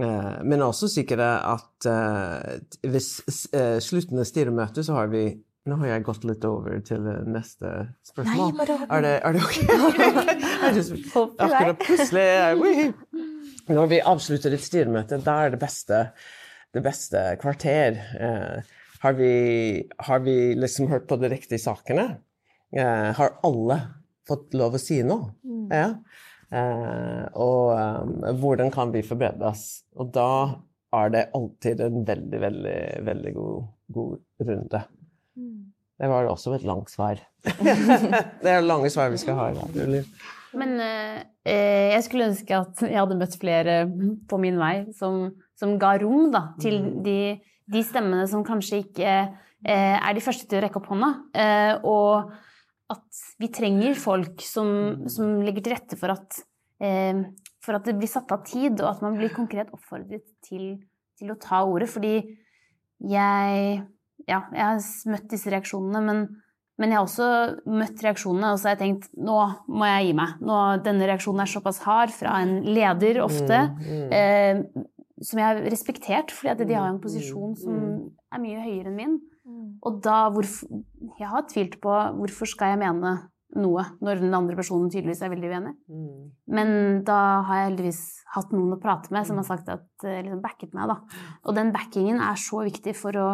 Eh, 0.00 0.30
men 0.42 0.62
også 0.64 0.88
sikre 0.90 1.26
at 1.46 1.86
eh, 1.86 2.56
ved 2.82 3.02
slutten 3.04 4.18
av 4.18 4.26
sluttende 4.26 4.82
så 4.82 4.96
har 5.00 5.12
vi 5.12 5.26
Nå 5.64 5.78
har 5.80 5.94
jeg 5.94 6.02
gått 6.04 6.24
litt 6.28 6.42
over 6.44 6.76
til 6.84 7.06
eh, 7.08 7.22
neste 7.24 7.70
spørsmål. 8.04 8.50
Nei, 8.50 8.58
bare 8.58 8.74
er, 8.84 9.04
det, 9.06 9.12
er 9.24 9.32
det 9.32 9.44
ok? 9.46 9.60
Akkurat 11.46 11.86
plutselig 11.86 12.26
Når 13.70 13.90
vi 13.92 14.00
avslutter 14.04 14.54
et 14.54 14.64
styremøte, 14.64 15.20
da 15.24 15.38
er 15.44 15.54
det 15.54 15.60
beste, 15.62 16.00
det 16.74 16.82
beste 16.84 17.22
kvarter. 17.40 17.96
Eh, 18.18 18.74
har, 19.04 19.16
vi, 19.16 19.32
har 20.08 20.24
vi 20.24 20.36
liksom 20.58 20.90
hørt 20.92 21.08
på 21.08 21.18
de 21.20 21.30
riktige 21.32 21.62
sakene? 21.62 22.08
Eh, 22.76 23.10
har 23.16 23.38
alle 23.46 23.78
fått 24.28 24.56
lov 24.56 24.76
å 24.76 24.82
si 24.82 25.00
noe? 25.06 25.32
Ja. 25.72 25.88
Eh, 26.54 27.24
og 27.40 27.72
um, 27.72 28.18
hvordan 28.42 28.72
kan 28.74 28.92
vi 28.94 29.04
forbedres? 29.06 29.84
Og 29.96 30.12
da 30.14 30.28
er 30.94 31.14
det 31.14 31.24
alltid 31.34 31.80
en 31.82 32.04
veldig, 32.06 32.40
veldig, 32.44 32.78
veldig 33.08 33.32
god, 33.34 33.72
god 33.96 34.50
runde. 34.50 34.84
Det 35.94 36.10
var 36.10 36.28
også 36.28 36.54
et 36.56 36.66
langt 36.66 36.90
svar. 36.90 37.20
det 38.42 38.50
er 38.50 38.64
lange 38.66 38.90
svar 38.92 39.12
vi 39.14 39.18
skal 39.22 39.38
ha. 39.38 39.50
i 39.50 39.58
dag. 39.58 40.06
Men 40.58 40.76
eh, 40.80 41.94
jeg 41.94 42.04
skulle 42.06 42.28
ønske 42.30 42.56
at 42.56 42.84
jeg 42.86 42.98
hadde 42.98 43.18
møtt 43.18 43.36
flere 43.40 43.80
på 44.30 44.38
min 44.42 44.58
vei 44.60 44.74
som, 44.96 45.28
som 45.58 45.76
ga 45.80 45.94
rom 46.02 46.30
da, 46.34 46.46
til 46.62 46.80
de, 47.04 47.36
de 47.70 47.82
stemmene 47.86 48.26
som 48.30 48.44
kanskje 48.46 48.82
ikke 48.84 49.10
eh, 49.10 49.96
er 49.96 50.16
de 50.16 50.24
første 50.24 50.48
til 50.48 50.60
å 50.60 50.64
rekke 50.64 50.80
opp 50.80 50.90
hånda. 50.92 51.10
Eh, 51.44 51.72
og 51.88 52.34
at 52.94 53.22
vi 53.40 53.50
trenger 53.54 53.96
folk 53.98 54.44
som, 54.44 54.68
som 55.10 55.40
legger 55.44 55.64
til 55.64 55.76
rette 55.76 55.98
for 56.00 56.14
at, 56.14 56.40
eh, 56.84 57.24
for 57.64 57.78
at 57.78 57.88
det 57.88 57.96
blir 57.98 58.10
satt 58.10 58.32
av 58.34 58.44
tid, 58.46 58.78
og 58.80 58.90
at 58.92 59.04
man 59.04 59.18
blir 59.18 59.34
konkret 59.34 59.72
oppfordret 59.74 60.26
til, 60.46 60.76
til 61.18 61.32
å 61.32 61.40
ta 61.40 61.64
ordet. 61.64 61.90
Fordi 61.92 62.16
jeg, 63.04 63.78
ja, 64.28 64.40
jeg 64.54 64.64
har 64.64 64.84
møtt 65.12 65.30
disse 65.32 65.52
reaksjonene, 65.52 66.04
men 66.04 66.26
men 66.80 66.90
jeg 66.90 66.98
har 66.98 67.06
også 67.06 67.26
møtt 67.70 68.00
reaksjonene, 68.02 68.48
og 68.52 68.58
så 68.58 68.68
har 68.68 68.74
jeg 68.74 68.82
tenkt 68.82 69.12
nå 69.14 69.36
må 69.70 69.86
jeg 69.86 70.08
gi 70.08 70.16
meg. 70.18 70.40
Nå, 70.42 70.56
denne 70.82 71.06
reaksjonen 71.06 71.44
er 71.44 71.52
såpass 71.52 71.78
hard 71.84 72.10
fra 72.14 72.40
en 72.42 72.56
leder 72.66 73.20
ofte, 73.22 73.60
eh, 74.10 74.64
som 75.22 75.38
jeg 75.38 75.46
har 75.46 75.62
respektert, 75.70 76.34
fordi 76.34 76.50
at 76.50 76.64
de 76.66 76.74
har 76.74 76.88
en 76.90 76.98
posisjon 77.02 77.54
som 77.60 77.76
er 78.34 78.42
mye 78.42 78.64
høyere 78.64 78.90
enn 78.90 78.98
min. 78.98 79.14
Og 79.84 80.00
da 80.02 80.30
hvorfor, 80.32 80.82
Jeg 81.18 81.28
har 81.28 81.42
tvilt 81.46 81.80
på 81.80 81.92
hvorfor 82.18 82.48
skal 82.48 82.72
jeg 82.74 82.80
mene 82.80 83.30
noe 83.54 83.84
når 84.02 84.22
den 84.24 84.34
andre 84.34 84.56
personen 84.56 84.90
tydeligvis 84.90 85.22
er 85.22 85.30
veldig 85.30 85.50
uenig. 85.52 85.74
Men 86.48 87.04
da 87.04 87.42
har 87.46 87.60
jeg 87.60 87.68
heldigvis 87.70 88.02
hatt 88.34 88.50
noen 88.50 88.74
å 88.74 88.80
prate 88.82 89.12
med 89.14 89.26
som 89.28 89.36
har 89.36 89.44
sagt 89.44 89.68
at, 89.68 89.86
eh, 90.02 90.22
liksom 90.22 90.42
backet 90.42 90.74
meg. 90.74 90.88
Da. 90.88 90.96
Og 91.44 91.54
den 91.54 91.70
backingen 91.70 92.18
er 92.20 92.34
så 92.34 92.64
viktig 92.66 92.96
for 92.96 93.12
å, 93.12 93.28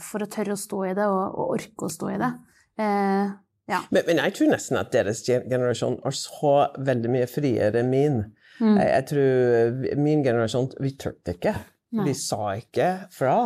for 0.00 0.24
å 0.24 0.26
tørre 0.26 0.56
å 0.56 0.58
stå 0.58 0.90
i 0.90 0.94
det 0.94 1.06
og, 1.06 1.36
og 1.38 1.54
orke 1.60 1.86
å 1.86 1.92
stå 1.92 2.10
i 2.10 2.18
det. 2.18 2.32
Eh, 2.80 3.32
ja. 3.70 3.80
Men, 3.90 4.06
men 4.08 4.20
jeg 4.24 4.36
tror 4.36 4.52
nesten 4.52 4.80
at 4.80 4.92
deres 4.94 5.22
generasjon 5.26 6.00
er 6.06 6.16
så 6.16 6.54
veldig 6.78 7.12
mye 7.12 7.28
friere 7.30 7.82
enn 7.82 7.92
min. 7.92 8.18
Mm. 8.60 8.76
Jeg, 8.76 8.88
jeg 8.88 9.06
tror 9.10 9.98
min 10.02 10.24
generasjon 10.24 10.68
Vi 10.82 10.92
turte 11.00 11.36
ikke. 11.36 11.54
Nei. 11.92 12.08
Vi 12.08 12.14
sa 12.16 12.54
ikke 12.56 12.88
fra. 13.12 13.36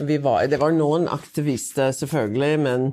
Vi 0.00 0.16
var, 0.22 0.46
det 0.50 0.58
var 0.58 0.72
noen 0.74 1.06
aktivister, 1.12 1.92
selvfølgelig, 1.94 2.54
men 2.64 2.86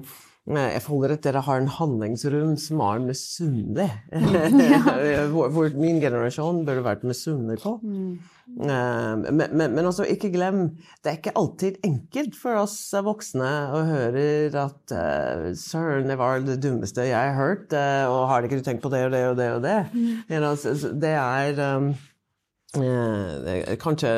jeg 0.49 0.81
forholder 0.81 1.11
at 1.15 1.25
dere 1.25 1.43
har 1.45 1.59
en 1.61 1.69
handlingsrom 1.69 2.55
som 2.59 2.81
er 2.81 3.01
misunnelig. 3.05 3.89
ja. 4.73 5.25
hvor 5.29 5.75
min 5.77 6.01
generasjon 6.01 6.63
burde 6.65 6.83
vært 6.85 7.05
misunnelig 7.05 7.59
på. 7.61 7.75
Mm. 7.85 8.15
men, 8.57 9.43
men, 9.53 9.75
men 9.77 9.85
også, 9.87 10.07
ikke 10.09 10.31
glem, 10.33 10.63
det 11.03 11.11
er 11.11 11.19
ikke 11.19 11.35
alltid 11.39 11.77
enkelt 11.87 12.35
for 12.35 12.57
oss 12.63 12.75
voksne 13.05 13.51
å 13.71 13.83
høre 13.87 14.25
at 14.63 14.95
uh, 14.97 15.51
Søren, 15.55 16.09
det 16.09 16.17
var 16.19 16.41
det 16.43 16.57
dummeste 16.63 17.05
jeg 17.07 17.21
har 17.21 17.37
hørt, 17.37 17.69
eh, 17.77 18.09
og 18.09 18.27
har 18.33 18.43
ikke 18.43 18.59
du 18.59 18.65
tenkt 18.65 18.83
på 18.83 18.91
det 18.91 19.05
og 19.07 19.13
det 19.13 19.25
og 19.29 19.37
det 19.39 19.51
og 19.55 19.61
det? 19.63 19.79
Så 20.65 20.91
det 20.97 21.13
er 21.15 21.61
um, 21.77 21.93
eh, 22.79 23.75
kanskje 23.81 24.11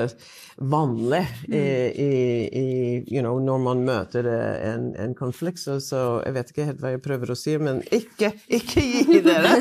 vanlig 0.57 1.23
i, 1.47 1.57
i, 1.57 2.09
i, 2.53 2.65
you 3.09 3.21
know, 3.23 3.39
når 3.41 3.61
man 3.63 3.81
møter 3.87 4.27
eh, 4.29 4.73
en, 4.73 4.91
en 4.99 5.15
konflikt, 5.17 5.61
så, 5.63 5.79
så 5.81 6.03
jeg 6.25 6.35
vet 6.37 6.51
ikke 6.53 6.67
helt 6.69 6.83
hva 6.83 6.93
jeg 6.93 7.03
prøver 7.05 7.33
å 7.33 7.37
si, 7.37 7.55
men 7.61 7.81
ikke, 7.89 8.33
ikke 8.53 8.83
gi 8.85 9.21
dere! 9.29 9.55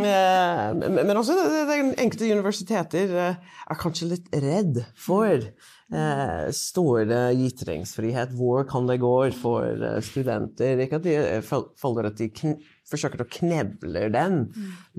Eh, 0.00 0.64
men, 0.80 1.02
men 1.02 1.20
også 1.20 1.36
enkelte 2.00 2.30
universiteter 2.30 3.12
eh, 3.26 3.52
er 3.70 3.80
kanskje 3.80 4.10
litt 4.14 4.32
redd 4.32 4.82
for 4.98 5.36
eh, 5.36 6.48
store 6.56 7.22
ytringsfrihet. 7.36 8.32
Hvor 8.38 8.64
kan 8.70 8.88
det 8.88 9.00
gå 9.04 9.14
for 9.36 9.68
eh, 9.68 10.00
studenter? 10.04 10.80
Ikke 10.86 11.00
at 11.00 11.06
de 11.06 11.16
eh, 11.20 11.40
føler 11.44 12.10
at 12.10 12.20
de 12.20 12.30
kn 12.32 12.56
forsøker 12.90 13.22
å 13.22 13.28
kneble 13.30 14.08
den, 14.14 14.42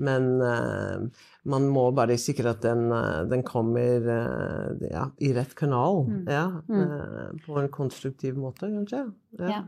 men 0.00 0.28
uh, 0.40 1.26
man 1.48 1.68
må 1.72 1.88
bare 1.96 2.18
sikre 2.20 2.54
at 2.54 2.62
den, 2.62 2.86
eh, 2.94 3.24
den 3.26 3.42
kommer 3.46 4.04
uh, 4.06 4.84
ja, 4.86 5.08
i 5.18 5.32
rett 5.34 5.56
kanal. 5.58 6.04
Ja, 6.30 6.44
eh, 6.70 7.32
på 7.42 7.56
en 7.58 7.70
konstruktiv 7.74 8.38
måte, 8.38 8.70
kanskje. 8.70 9.04
Ja. 9.40 9.64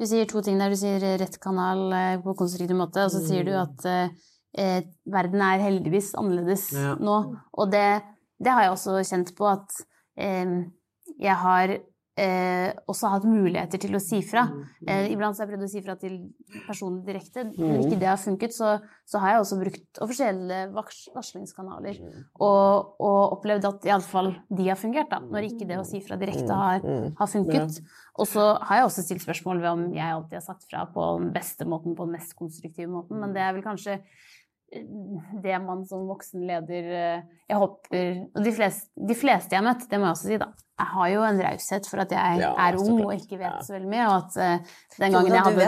Du 0.00 0.06
sier 0.08 0.26
to 0.30 0.40
ting 0.42 0.56
der. 0.58 0.72
Du 0.72 0.78
sier 0.80 1.04
rett 1.20 1.36
kanal 1.42 1.92
på 2.24 2.34
konstruktiv 2.38 2.78
måte, 2.78 3.04
og 3.04 3.12
så 3.12 3.20
sier 3.22 3.44
du 3.46 3.52
at 3.54 3.84
verden 5.08 5.44
er 5.44 5.62
heldigvis 5.62 6.10
annerledes 6.18 6.70
Ja. 6.74 6.96
nå. 6.96 7.18
Og 7.52 7.70
det, 7.72 8.02
det 8.42 8.56
har 8.56 8.66
jeg 8.66 8.72
også 8.72 8.96
kjent 9.04 9.34
på 9.36 9.46
at 9.52 9.84
jeg 10.16 11.36
har 11.44 11.76
eh, 12.18 12.70
også 12.90 13.10
hatt 13.14 13.24
muligheter 13.28 13.80
til 13.80 13.96
å 13.96 14.00
si 14.02 14.20
fra. 14.26 14.44
Eh, 14.86 15.08
iblant 15.12 15.36
så 15.36 15.42
har 15.42 15.48
jeg 15.48 15.54
prøvd 15.54 15.66
å 15.66 15.70
si 15.72 15.82
fra 15.84 15.96
til 16.00 16.18
personen 16.66 17.00
direkte. 17.06 17.46
Når 17.56 17.86
ikke 17.86 18.00
det 18.02 18.10
har 18.10 18.20
funket, 18.20 18.56
så, 18.56 18.74
så 19.08 19.22
har 19.22 19.36
jeg 19.36 19.44
også 19.44 19.60
brukt 19.62 20.02
offisielle 20.04 20.60
varslingskanaler. 20.74 22.02
Og, 22.42 22.94
og 23.02 23.38
opplevd 23.38 23.68
at 23.70 23.88
iallfall 23.90 24.32
de 24.50 24.68
har 24.68 24.80
fungert, 24.80 25.10
da. 25.12 25.22
Når 25.24 25.50
ikke 25.50 25.68
det 25.70 25.80
å 25.80 25.86
si 25.88 26.02
fra 26.04 26.18
direkte 26.20 26.58
har, 26.58 26.84
har 27.18 27.32
funket. 27.32 27.80
Og 28.20 28.28
så 28.28 28.44
har 28.60 28.82
jeg 28.82 28.90
også 28.90 29.06
stilt 29.06 29.24
spørsmål 29.24 29.62
ved 29.62 29.70
om 29.70 29.86
jeg 29.96 30.18
alltid 30.18 30.36
har 30.36 30.44
sagt 30.44 30.68
fra 30.68 30.84
på 30.92 31.06
den 31.22 31.32
beste 31.32 31.64
måten, 31.68 31.96
på 31.96 32.04
den 32.08 32.18
mest 32.18 32.36
konstruktive 32.36 32.90
måten, 32.92 33.20
men 33.22 33.32
det 33.32 33.40
er 33.44 33.56
vel 33.56 33.64
kanskje 33.64 34.02
det 35.42 35.58
man 35.60 35.82
som 35.84 36.06
voksen 36.08 36.46
leder 36.48 36.86
eh, 36.96 37.24
Jeg 37.50 37.58
håper 37.60 38.22
Og 38.32 38.44
de 38.46 38.52
fleste, 38.56 38.88
de 38.96 39.16
fleste 39.18 39.52
jeg 39.52 39.60
har 39.60 39.66
møtt, 39.66 39.84
det 39.90 39.98
må 40.00 40.08
jeg 40.08 40.16
også 40.16 40.30
si, 40.30 40.38
da. 40.40 40.48
Jeg 40.80 40.88
har 40.94 41.08
jo 41.12 41.24
en 41.28 41.40
raushet 41.46 41.88
for 41.90 42.02
at 42.02 42.14
jeg 42.16 42.40
Ja, 42.40 42.52
er 42.64 42.78
ung 42.80 43.02
og 43.04 43.12
ikke 43.14 43.36
vet 43.36 43.48
Ja. 43.50 43.60
så 43.66 43.76
veldig 43.76 43.90
mye, 43.92 44.06
og 44.08 44.16
at 44.16 44.38
uh, 44.40 44.76
den 44.98 45.16
gangen 45.16 45.36
jeg 45.36 45.44
hadde 45.46 45.66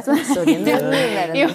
enn 1.34 1.38
jo, 1.42 1.48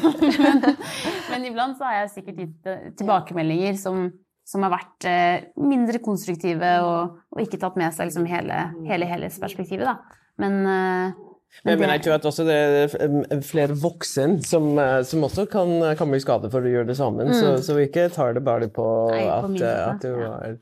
men, 0.45 0.67
men 1.31 1.47
iblant 1.49 1.79
så 1.79 1.89
har 1.89 2.01
jeg 2.03 2.11
sikkert 2.19 2.43
gitt 2.43 2.69
eh, 2.69 2.91
tilbakemeldinger 3.01 3.79
som, 3.81 4.05
som 4.47 4.67
har 4.67 4.75
vært 4.77 5.09
uh, 5.09 5.49
mindre 5.65 6.01
konstruktive 6.05 6.75
og, 6.85 7.17
og 7.33 7.41
ikke 7.43 7.59
tatt 7.61 7.79
med 7.81 7.97
seg 7.97 8.11
liksom 8.11 8.29
hele, 8.29 8.61
hele 8.87 9.09
helhetsperspektivet, 9.09 9.89
da. 9.89 9.97
Men, 10.39 10.61
eh, 10.69 11.17
Men, 11.63 11.73
jeg, 11.73 11.79
mener, 11.81 11.93
jeg 11.97 12.03
tror 12.05 12.15
at 12.15 12.27
også 12.29 12.45
det 12.47 12.57
er 12.57 13.41
flere 13.43 13.75
voksne 13.75 14.39
som, 14.47 14.69
eh, 14.79 14.99
som 15.07 15.25
også 15.27 15.47
kan, 15.51 15.73
kan 15.99 16.11
bli 16.11 16.21
skadet 16.23 16.51
for 16.53 16.63
å 16.63 16.71
gjøre 16.71 16.91
det 16.91 16.97
sammen. 16.99 17.33
Så, 17.35 17.57
så 17.65 17.75
vi 17.75 17.87
ikke 17.89 18.07
tar 18.15 18.37
det 18.37 18.45
bare 18.45 18.69
på, 18.71 18.85
Nei, 19.11 19.25
på 19.25 19.33
at, 19.49 19.63
eh, 19.65 19.81
at, 19.89 20.05
du 20.05 20.21
var, 20.21 20.59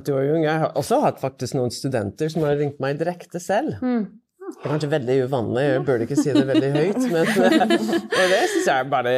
at 0.00 0.08
du 0.08 0.14
var 0.16 0.32
ung. 0.32 0.46
Jeg 0.48 0.64
har 0.64 0.72
også 0.80 1.02
hatt 1.04 1.20
faktisk 1.22 1.58
noen 1.58 1.74
studenter 1.74 2.32
som 2.32 2.48
har 2.48 2.58
ringt 2.58 2.80
meg 2.82 2.98
direkte 2.98 3.42
selv. 3.42 3.78
Mm. 3.84 4.08
Det 4.48 4.64
er 4.64 4.72
kanskje 4.72 4.88
veldig 4.90 5.14
uvanlig, 5.28 5.62
jeg 5.66 5.80
burde 5.84 6.04
ikke 6.06 6.16
si 6.16 6.32
det 6.32 6.44
veldig 6.48 6.68
høyt, 6.78 7.02
men 7.12 7.26
det 7.28 8.38
syns 8.48 8.68
jeg 8.70 8.72
er 8.72 8.86
bare 8.88 9.12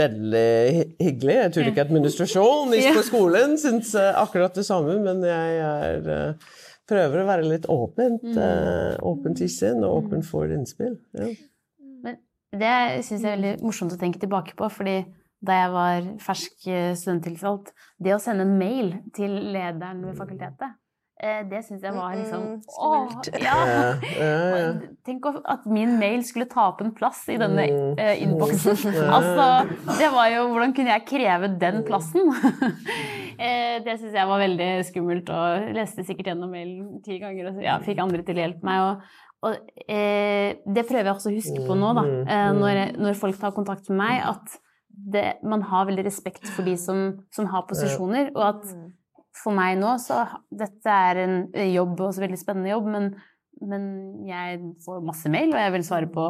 veldig 0.00 0.48
hyggelig. 0.98 1.36
Jeg 1.36 1.52
tror 1.54 1.70
ikke 1.70 1.84
administrasjonen 1.86 2.96
på 2.98 3.04
skolen 3.06 3.54
syns 3.62 3.94
eh, 3.98 4.10
akkurat 4.18 4.58
det 4.58 4.66
samme, 4.66 4.98
men 5.04 5.22
jeg 5.24 5.60
er, 5.62 6.10
eh, 6.16 6.56
prøver 6.88 7.22
å 7.22 7.28
være 7.28 7.46
litt 7.46 7.68
åpent, 7.70 8.24
eh, 8.24 8.96
åpent 9.04 9.44
i 9.44 9.48
sinn 9.52 9.84
og 9.84 10.04
åpen 10.04 10.24
for 10.26 10.50
innspill. 10.54 10.96
Ja. 11.18 11.30
Men 12.04 12.18
det 12.52 12.74
syns 13.06 13.22
jeg 13.22 13.30
er 13.30 13.36
veldig 13.36 13.54
morsomt 13.62 13.94
å 13.94 14.00
tenke 14.00 14.20
tilbake 14.22 14.56
på, 14.58 14.70
fordi 14.72 14.98
da 15.44 15.60
jeg 15.60 15.70
var 15.70 16.10
fersk 16.18 16.64
studenttilsvalgt, 16.98 17.70
Det 18.02 18.14
å 18.14 18.18
sende 18.18 18.46
mail 18.46 18.96
til 19.14 19.30
lederen 19.52 20.02
ved 20.06 20.16
fakultetet 20.18 20.70
Eh, 20.70 20.87
det 21.50 21.60
syns 21.66 21.82
jeg 21.82 21.94
var 21.96 22.14
liksom 22.14 22.42
Skummelt. 22.62 23.28
Å, 23.34 23.40
ja. 23.42 23.56
Tenk 25.06 25.26
at 25.42 25.64
min 25.66 25.96
mail 25.98 26.22
skulle 26.26 26.46
ta 26.50 26.68
opp 26.70 26.82
en 26.84 26.92
plass 26.94 27.24
i 27.32 27.38
denne 27.40 27.64
Mm. 27.68 27.98
eh, 27.98 28.22
innboksen. 28.22 28.78
Altså, 29.18 29.46
det 29.98 30.10
var 30.14 30.28
jo 30.30 30.44
Hvordan 30.52 30.74
kunne 30.76 30.94
jeg 30.94 31.06
kreve 31.10 31.50
den 31.58 31.82
plassen? 31.88 32.30
Eh, 33.38 33.76
det 33.86 33.92
syns 34.00 34.16
jeg 34.18 34.26
var 34.26 34.40
veldig 34.42 34.66
skummelt, 34.88 35.28
og 35.30 35.68
leste 35.76 36.02
sikkert 36.02 36.32
gjennom 36.32 36.50
mailen 36.50 36.96
ti 37.06 37.20
ganger 37.22 37.52
og 37.52 37.60
ja, 37.62 37.76
fikk 37.84 38.00
andre 38.02 38.24
til 38.26 38.34
å 38.34 38.42
hjelpe 38.42 38.66
meg. 38.66 38.80
og 38.82 39.26
og 39.46 39.54
eh, 39.86 40.56
det 40.66 40.82
prøver 40.88 41.06
jeg 41.06 41.14
også 41.14 41.30
å 41.30 41.34
huske 41.36 41.60
på 41.68 41.76
nå, 41.78 41.92
da, 41.94 42.02
eh, 42.26 42.48
når, 42.58 42.80
når 42.98 43.14
folk 43.20 43.38
tar 43.38 43.52
kontakt 43.54 43.86
med 43.92 44.00
meg, 44.00 44.24
at 44.26 44.56
det, 44.90 45.22
man 45.46 45.62
har 45.70 45.86
veldig 45.86 46.02
respekt 46.08 46.50
for 46.50 46.66
de 46.66 46.74
som, 46.82 47.04
som 47.30 47.46
har 47.52 47.62
posisjoner, 47.70 48.32
og 48.34 48.42
at 48.48 48.66
for 49.36 49.54
meg 49.56 49.78
nå 49.80 49.96
så 50.02 50.22
Dette 50.50 50.94
er 51.08 51.20
en 51.24 51.40
jobb, 51.72 52.00
også 52.00 52.24
veldig 52.24 52.38
spennende 52.40 52.70
jobb, 52.72 52.86
men, 52.90 53.10
men 53.62 53.84
jeg 54.28 54.60
får 54.84 55.04
masse 55.06 55.30
mail, 55.30 55.52
og 55.54 55.60
jeg 55.60 55.74
vil 55.76 55.84
svare 55.86 56.08
på 56.14 56.24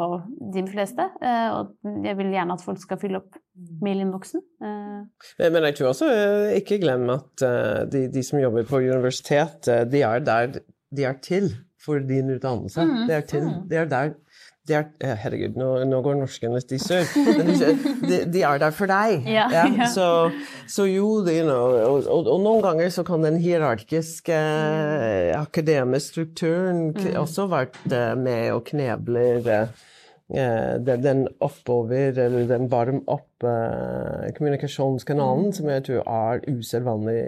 de 0.54 0.64
fleste. 0.68 1.06
eh, 1.22 1.48
Og 1.54 2.04
jeg 2.04 2.16
vil 2.18 2.32
gjerne 2.34 2.56
at 2.58 2.64
folk 2.64 2.80
skal 2.82 3.00
fylle 3.00 3.22
opp 3.22 3.38
mailinnboksen. 3.84 4.42
Eh, 4.62 5.46
Men, 5.50 5.62
jeg 5.70 5.78
tror 5.78 5.92
også, 5.92 6.10
eh, 6.10 6.56
ikke 6.60 6.80
glem 6.82 7.08
at 7.10 7.42
eh, 7.46 7.86
de, 7.92 8.08
de 8.12 8.22
som 8.22 8.40
jobber 8.40 8.64
på 8.68 8.82
universitet, 8.84 9.68
eh, 9.68 9.84
de 9.88 10.02
er 10.02 10.20
der 10.20 10.60
de 10.90 11.04
er 11.04 11.18
til 11.20 11.50
for 11.84 12.00
din 12.00 12.30
utdannelse. 12.32 12.80
Mm, 12.84 13.06
De 13.06 13.12
er 13.12 13.20
til, 13.28 13.44
mm. 13.44 13.68
de 13.70 13.76
er 13.76 13.84
der 13.90 14.14
de 14.68 14.74
er, 14.76 14.84
eh, 15.00 15.16
herregud, 15.24 15.54
nå, 15.58 15.68
nå 15.88 15.98
går 16.04 16.14
norsken 16.20 16.52
litt 16.54 16.72
i 16.76 16.78
sør. 16.82 17.04
De, 18.04 18.16
de 18.28 18.40
er 18.44 18.58
der 18.62 18.72
for 18.76 18.86
deg. 18.90 19.24
Ja, 19.28 19.46
ja. 19.52 19.86
Så, 19.90 20.06
så 20.70 20.84
jo, 20.88 21.22
det, 21.26 21.34
you 21.40 21.46
know, 21.48 21.66
og, 21.72 22.06
og, 22.06 22.26
og 22.34 22.40
noen 22.44 22.62
ganger 22.64 22.88
så 22.94 23.02
kan 23.08 23.24
den 23.24 23.38
hierarkiske 23.42 24.36
eh, 24.36 25.32
akademiske 25.40 26.08
strukturen 26.12 26.78
Mm. 26.98 27.16
også 27.20 27.46
vært 27.50 27.76
eh, 27.92 28.14
med 28.18 28.52
og 28.54 28.62
knebler 28.68 29.48
eh, 29.54 29.66
den, 30.84 31.02
den 31.04 31.20
oppover, 31.44 32.12
eller 32.24 32.42
den 32.48 32.68
varm-opp-kommunikasjonskanalen, 32.72 35.52
som 35.56 35.66
jeg 35.72 35.80
tror 35.88 36.02
er 36.04 36.34
usedvanlig 36.52 37.20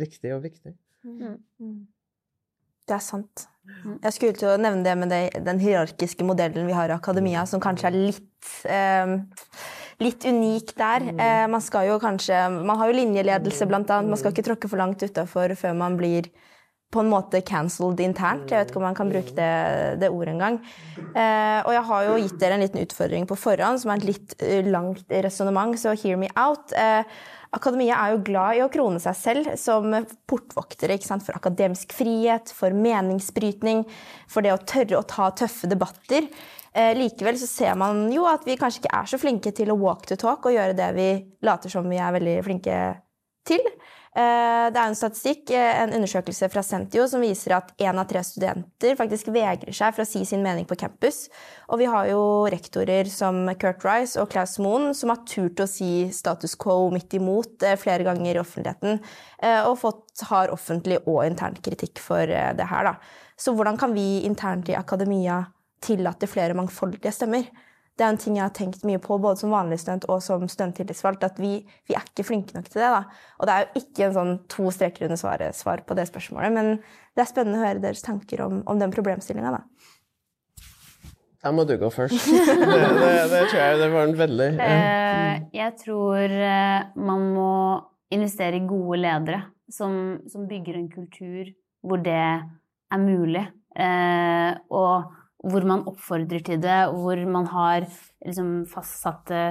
riktig 0.00 0.30
og 0.36 0.42
viktig. 0.46 0.72
Det 2.88 2.98
er 2.98 3.04
sant. 3.04 3.46
Jeg 4.02 4.14
skulle 4.14 4.36
til 4.36 4.50
å 4.50 4.58
nevne 4.60 4.82
det 4.84 4.94
med 4.98 5.12
det, 5.12 5.20
den 5.46 5.60
hierarkiske 5.62 6.26
modellen 6.26 6.66
vi 6.66 6.74
har 6.74 6.90
i 6.90 6.96
akademia, 6.96 7.44
som 7.46 7.62
kanskje 7.62 7.88
er 7.88 7.98
litt, 8.10 8.48
eh, 8.66 9.14
litt 10.02 10.26
unik 10.26 10.74
der. 10.76 11.06
Eh, 11.14 11.46
man 11.46 11.62
skal 11.62 11.86
jo 11.86 11.98
kanskje 12.02 12.50
Man 12.50 12.78
har 12.78 12.90
jo 12.90 12.98
linjeledelse, 12.98 13.68
blant 13.68 13.90
annet. 13.90 14.10
Man 14.10 14.18
skal 14.18 14.32
ikke 14.32 14.48
tråkke 14.50 14.68
for 14.68 14.78
langt 14.78 15.02
utafor 15.02 15.54
før 15.54 15.76
man 15.76 15.96
blir 15.96 16.30
på 16.92 17.00
en 17.00 17.08
måte 17.08 17.40
cancelled 17.40 18.00
internt. 18.04 18.50
Jeg 18.50 18.58
vet 18.58 18.72
ikke 18.72 18.80
om 18.82 18.88
man 18.90 18.96
kan 18.98 19.08
bruke 19.08 19.32
det, 19.36 19.52
det 20.02 20.10
ordet 20.12 20.34
engang. 20.34 20.58
Eh, 20.98 21.60
og 21.64 21.72
jeg 21.72 21.84
har 21.88 22.08
jo 22.08 22.18
gitt 22.20 22.40
dere 22.42 22.58
en 22.58 22.64
liten 22.64 22.82
utfordring 22.82 23.28
på 23.28 23.38
forhånd, 23.40 23.80
som 23.80 23.92
er 23.94 24.02
et 24.02 24.10
litt 24.10 24.34
eh, 24.44 24.66
langt 24.68 25.06
resonnement, 25.24 25.78
så 25.80 25.96
hear 25.96 26.20
me 26.20 26.28
out. 26.36 26.74
Eh, 26.76 27.06
Akademia 27.52 27.98
er 28.00 28.14
jo 28.14 28.22
glad 28.24 28.56
i 28.56 28.62
å 28.64 28.70
krone 28.72 29.00
seg 29.02 29.16
selv 29.18 29.50
som 29.60 29.92
portvoktere 30.30 30.96
for 31.20 31.36
akademisk 31.36 31.92
frihet, 31.92 32.48
for 32.48 32.72
meningsbrytning, 32.72 33.84
for 34.26 34.40
det 34.40 34.54
å 34.54 34.62
tørre 34.64 34.96
å 34.96 35.04
ta 35.04 35.28
tøffe 35.36 35.68
debatter. 35.68 36.30
Eh, 36.72 36.94
likevel 36.96 37.36
så 37.36 37.46
ser 37.46 37.76
man 37.76 38.06
jo 38.12 38.24
at 38.24 38.46
vi 38.48 38.56
kanskje 38.56 38.80
ikke 38.80 38.96
er 38.96 39.10
så 39.10 39.20
flinke 39.20 39.52
til 39.52 39.68
å 39.68 39.76
walk 39.76 40.06
the 40.08 40.16
talk 40.16 40.48
og 40.48 40.56
gjøre 40.56 40.76
det 40.78 40.88
vi 40.96 41.08
later 41.44 41.68
som 41.68 41.84
vi 41.84 42.00
er 42.00 42.14
veldig 42.16 42.36
flinke 42.46 42.78
til. 43.48 43.62
Eh, 44.12 44.66
det 44.68 44.76
er 44.76 44.90
en 44.90 44.96
statistikk, 44.96 45.50
eh, 45.56 45.78
en 45.80 45.94
undersøkelse 45.96 46.50
fra 46.52 46.60
Sentio, 46.60 47.06
som 47.08 47.22
viser 47.24 47.54
at 47.56 47.70
én 47.80 47.96
av 47.96 48.04
tre 48.10 48.20
studenter 48.20 48.92
faktisk 48.98 49.30
vegrer 49.32 49.72
seg 49.72 49.94
for 49.94 50.04
å 50.04 50.08
si 50.08 50.20
sin 50.28 50.42
mening 50.44 50.66
på 50.68 50.76
campus. 50.76 51.30
Og 51.70 51.80
vi 51.80 51.88
har 51.88 52.10
jo 52.10 52.44
rektorer 52.52 53.08
som 53.08 53.46
Kurt 53.56 53.82
Rice 53.88 54.20
og 54.20 54.28
Klaus 54.28 54.58
Moen 54.58 54.92
som 54.94 55.08
har 55.08 55.24
turt 55.24 55.64
å 55.64 55.68
si 55.68 56.10
status 56.12 56.54
quo 56.60 56.90
midt 56.92 57.16
imot 57.16 57.64
eh, 57.64 57.78
flere 57.80 58.04
ganger 58.04 58.36
i 58.36 58.42
offentligheten, 58.42 59.00
og 59.66 59.78
fått 59.80 60.22
har 60.28 60.52
offentlig 60.54 61.00
og 61.02 61.24
intern 61.24 61.56
kritikk 61.58 61.98
for 61.98 62.26
det 62.26 62.66
her. 62.68 62.84
Da. 62.84 62.94
Så 63.34 63.56
hvordan 63.56 63.78
kan 63.80 63.90
vi 63.96 64.22
internt 64.22 64.68
i 64.70 64.76
akademia 64.78 65.40
tillate 65.82 66.28
flere 66.30 66.54
mangfoldige 66.54 67.10
stemmer? 67.10 67.48
Det 68.02 68.08
er 68.08 68.16
en 68.16 68.18
ting 68.18 68.34
jeg 68.34 68.42
har 68.42 68.54
tenkt 68.56 68.80
mye 68.82 68.98
på 68.98 69.14
både 69.22 69.38
som 69.38 69.52
vanlig 69.54 69.76
student 69.78 70.08
og 70.10 70.18
som 70.24 70.48
studenttillitsvalgt, 70.50 71.22
at 71.22 71.36
vi, 71.38 71.52
vi 71.86 71.94
er 71.94 72.02
ikke 72.02 72.24
flinke 72.26 72.56
nok 72.56 72.66
til 72.66 72.82
det. 72.82 72.88
da. 72.90 73.04
Og 73.38 73.46
det 73.46 73.54
er 73.54 73.62
jo 73.62 73.82
ikke 73.84 74.08
en 74.08 74.16
sånn 74.16 74.32
to 74.50 74.72
streker 74.74 75.06
under 75.06 75.20
svaret 75.20 75.54
svar 75.54 75.84
på 75.86 75.94
det 75.94 76.08
spørsmålet, 76.10 76.50
men 76.56 76.72
det 77.14 77.22
er 77.22 77.30
spennende 77.30 77.60
å 77.60 77.68
høre 77.68 77.84
deres 77.84 78.02
tanker 78.02 78.42
om, 78.42 78.58
om 78.66 78.82
den 78.82 78.90
problemstillinga, 78.90 79.54
da. 79.54 79.62
Da 81.46 81.54
må 81.54 81.62
du 81.68 81.76
gå 81.78 81.92
først. 81.94 82.26
Det, 82.42 82.58
det, 82.58 83.14
det 83.30 83.46
tror 83.52 83.62
jeg 83.62 83.78
det 83.84 83.88
var 83.94 84.10
en 84.10 84.18
veldig 84.18 84.50
ja. 84.58 84.74
jeg 85.54 85.78
tror 85.84 86.36
eh, 86.50 86.90
man 87.06 87.24
må 87.38 87.54
investere 88.14 88.58
i 88.58 88.66
gode 88.66 88.98
ledere 89.04 89.44
som, 89.70 90.18
som 90.26 90.50
bygger 90.50 90.78
en 90.80 90.90
kultur 90.90 91.54
hvor 91.86 92.02
det 92.02 92.18
er 92.18 93.02
mulig, 93.02 93.46
eh, 93.78 94.50
og 94.74 95.21
hvor 95.42 95.66
man 95.66 95.84
oppfordrer 95.90 96.44
til 96.46 96.62
det, 96.62 96.80
hvor 96.94 97.18
man 97.26 97.48
har 97.50 97.86
liksom, 98.24 98.62
fastsatte 98.70 99.42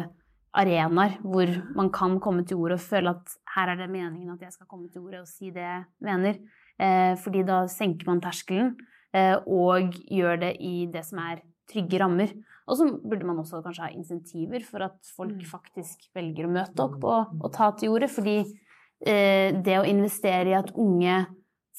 arenaer 0.58 1.18
hvor 1.24 1.50
man 1.78 1.90
kan 1.94 2.18
komme 2.24 2.44
til 2.48 2.60
ordet 2.60 2.80
og 2.80 2.84
føle 2.84 3.14
at 3.16 3.36
her 3.56 3.72
er 3.72 3.80
det 3.80 3.92
meningen 3.92 4.34
at 4.34 4.44
jeg 4.44 4.56
skal 4.56 4.68
komme 4.68 4.90
til 4.92 5.06
ordet 5.06 5.24
og 5.24 5.30
si 5.30 5.52
det 5.52 5.64
jeg 5.64 5.84
mener. 6.04 6.40
Eh, 6.82 7.14
fordi 7.20 7.44
da 7.48 7.64
senker 7.72 8.10
man 8.10 8.22
terskelen 8.24 8.74
eh, 9.16 9.38
og 9.46 9.94
gjør 10.12 10.42
det 10.44 10.56
i 10.60 10.88
det 10.92 11.04
som 11.08 11.22
er 11.24 11.44
trygge 11.72 12.00
rammer. 12.02 12.34
Og 12.68 12.78
så 12.80 12.88
burde 12.88 13.28
man 13.28 13.40
også 13.42 13.62
kanskje 13.64 13.88
ha 13.88 13.96
insentiver 13.96 14.64
for 14.68 14.86
at 14.88 15.14
folk 15.16 15.40
faktisk 15.48 16.10
velger 16.16 16.48
å 16.48 16.54
møte 16.54 16.84
opp 16.84 17.04
og, 17.04 17.36
og 17.42 17.52
ta 17.56 17.72
til 17.78 17.96
ordet. 17.96 18.12
Fordi 18.12 18.38
eh, 18.42 19.52
det 19.56 19.78
å 19.80 19.88
investere 19.88 20.52
i 20.52 20.58
at 20.58 20.74
unge 20.76 21.22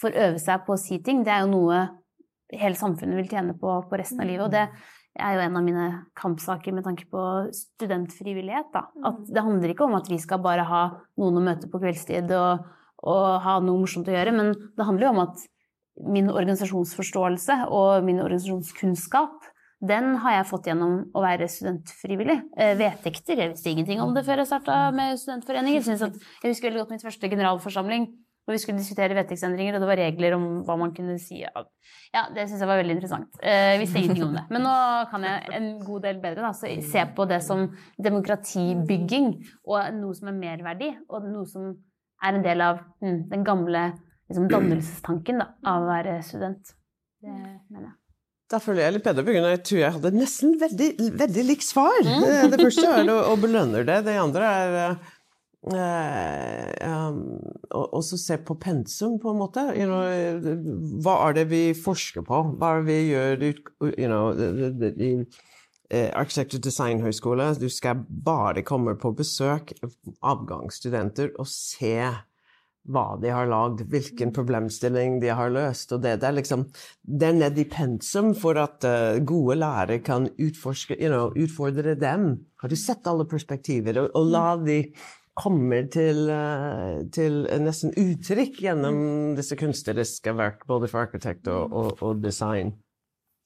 får 0.00 0.16
øve 0.16 0.40
seg 0.40 0.64
på 0.66 0.74
å 0.74 0.80
si 0.80 0.98
ting, 1.04 1.20
det 1.26 1.34
er 1.34 1.44
jo 1.44 1.52
noe 1.52 1.82
hele 2.52 2.78
samfunnet 2.78 3.18
vil 3.20 3.30
tjene 3.30 3.54
på, 3.58 3.76
på 3.88 4.00
resten 4.00 4.22
av 4.22 4.28
livet. 4.28 4.44
Og 4.46 4.52
det 4.52 4.66
er 5.20 5.36
jo 5.36 5.44
en 5.44 5.58
av 5.58 5.64
mine 5.64 5.86
kampsaker 6.18 6.74
med 6.74 6.86
tanke 6.86 7.06
på 7.12 7.22
studentfrivillighet. 7.56 8.70
Da. 8.74 8.86
At 9.08 9.24
det 9.28 9.44
handler 9.44 9.72
ikke 9.72 9.88
om 9.88 9.96
at 9.98 10.08
vi 10.10 10.20
skal 10.22 10.42
bare 10.44 10.66
ha 10.68 10.82
noen 11.20 11.40
å 11.40 11.46
møte 11.50 11.70
på 11.72 11.80
kveldstid 11.82 12.32
og, 12.36 12.66
og 13.04 13.26
ha 13.44 13.58
noe 13.60 13.82
morsomt 13.82 14.08
å 14.08 14.14
gjøre, 14.16 14.36
men 14.36 14.54
det 14.54 14.88
handler 14.88 15.08
jo 15.08 15.14
om 15.16 15.24
at 15.26 15.48
min 16.08 16.30
organisasjonsforståelse 16.32 17.66
og 17.68 18.06
min 18.06 18.22
organisasjonskunnskap 18.22 19.50
den 19.82 20.14
har 20.22 20.36
jeg 20.36 20.46
fått 20.46 20.68
gjennom 20.70 20.98
å 21.10 21.22
være 21.24 21.48
studentfrivillig. 21.50 22.36
Eh, 22.54 22.76
vedtekter 22.78 23.40
Jeg 23.40 23.50
visste 23.50 23.72
ingenting 23.72 24.00
om 24.00 24.12
det 24.14 24.22
før 24.24 24.38
jeg 24.38 24.48
starta 24.52 24.76
med 24.94 25.18
studentforeninger. 25.18 25.82
Jeg, 25.82 25.98
jeg 25.98 26.52
husker 26.52 26.70
veldig 26.70 26.84
godt 26.84 26.94
min 26.94 27.02
første 27.02 27.30
generalforsamling 27.32 28.06
hvor 28.42 28.56
vi 28.56 28.58
skulle 28.58 28.80
diskutere 28.82 29.14
vedtektsendringer, 29.14 29.76
og 29.76 29.84
det 29.84 29.88
var 29.92 30.00
regler 30.00 30.34
om 30.34 30.46
hva 30.66 30.74
man 30.80 30.90
kunne 30.96 31.14
si. 31.22 31.38
Ja, 31.44 32.22
det 32.34 32.48
syns 32.50 32.58
jeg 32.64 32.68
var 32.68 32.80
veldig 32.80 32.96
interessant. 32.96 33.36
Eh, 33.38 33.76
Jeg 33.76 33.80
visste 33.84 34.00
ingenting 34.02 34.24
om 34.26 34.34
det. 34.34 34.42
Men 34.50 34.64
nå 34.66 34.72
kan 35.12 35.22
jeg 35.28 35.52
en 35.60 35.68
god 35.86 36.02
del 36.08 36.18
bedre. 36.24 36.42
Da, 36.48 36.50
så 36.56 36.66
se 36.90 37.04
på 37.14 37.26
det 37.30 37.38
som 37.46 37.68
demokratibygging 38.02 39.30
og 39.68 39.94
noe 40.00 40.18
som 40.18 40.30
er 40.32 40.38
merverdi, 40.40 40.90
og 41.08 41.28
noe 41.30 41.46
som 41.48 41.70
er 42.22 42.38
en 42.38 42.44
del 42.44 42.62
av 42.66 42.82
hm, 43.02 43.24
den 43.30 43.46
gamle 43.46 43.86
liksom, 44.28 44.46
dannelsestanken 44.50 45.42
da, 45.42 45.48
av 45.66 45.82
å 45.86 45.90
være 45.90 46.18
student. 46.26 46.74
Det 47.22 47.32
mener 47.32 47.88
jeg. 47.92 47.96
Da 48.52 48.58
føler 48.60 48.84
jeg 48.84 48.92
litt 48.98 49.06
bedre, 49.06 49.22
for 49.24 49.32
jeg 49.38 49.62
tror 49.64 49.78
jeg 49.80 49.94
hadde 49.94 50.10
nesten 50.12 50.58
veldig, 50.60 50.88
veldig 51.22 51.44
likt 51.48 51.64
svar. 51.64 52.02
Eh, 52.04 52.46
Det 52.52 52.58
første 52.60 52.84
er 52.98 53.08
å, 53.08 53.18
å 53.32 53.36
belønne 53.40 53.80
det. 53.88 54.02
Det 54.04 54.18
andre 54.20 54.50
er 54.52 54.96
eh, 55.70 56.88
um, 56.90 57.38
å 57.70 57.84
også 57.98 58.18
se 58.18 58.38
på 58.42 58.56
pensum, 58.62 59.18
på 59.22 59.30
en 59.30 59.40
måte. 59.40 59.64
You 59.78 59.86
know, 59.86 60.58
hva 61.04 61.18
er 61.28 61.38
det 61.38 61.46
vi 61.52 61.62
forsker 61.78 62.26
på? 62.26 62.42
Hva 62.58 62.72
er 62.72 62.82
det 62.82 62.88
vi 62.88 62.98
gjør 63.12 63.46
you 63.92 64.10
know, 64.10 64.32
i 64.90 65.12
eh, 65.92 66.10
arkitekt- 66.10 66.58
og 66.58 66.66
designhøgskole? 66.66 67.52
Du 67.60 67.68
skal 67.70 68.02
bare 68.08 68.66
komme 68.66 68.96
på 68.98 69.14
besøk, 69.16 69.74
avgangsstudenter, 70.20 71.34
og 71.38 71.50
se 71.50 71.96
hva 72.90 73.14
de 73.22 73.30
har 73.30 73.46
lagd, 73.46 73.84
hvilken 73.92 74.32
problemstilling 74.34 75.20
de 75.22 75.30
har 75.30 75.52
løst. 75.54 75.92
Og 75.94 76.02
det, 76.02 76.16
det 76.18 76.26
er 76.26 76.38
liksom 76.40 76.64
Det 77.02 77.28
er 77.28 77.36
ned 77.38 77.58
i 77.62 77.68
pensum 77.70 78.32
for 78.34 78.58
at 78.58 78.82
eh, 78.88 79.22
gode 79.22 79.60
lærere 79.60 80.00
kan 80.02 80.26
utforske, 80.34 80.98
you 80.98 81.06
know, 81.12 81.30
utfordre 81.38 81.94
dem. 81.94 82.32
Har 82.58 82.68
du 82.72 82.76
sett 82.76 83.06
alle 83.06 83.28
perspektiver? 83.30 84.02
Og, 84.02 84.10
og 84.18 84.32
la 84.34 84.46
de 84.58 84.80
komme 85.38 85.78
til, 85.92 86.26
eh, 86.30 87.02
til 87.14 87.42
nesten 87.64 87.94
uttrykk 87.96 88.60
gjennom 88.66 88.98
disse 89.38 89.56
kunstneriske 89.56 90.34
verk, 90.36 90.66
både 90.68 90.90
for 90.92 91.06
arkitekt 91.06 91.48
og, 91.48 91.72
og, 91.72 92.02
og 92.04 92.22
design. 92.22 92.74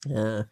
Eh, 0.07 0.43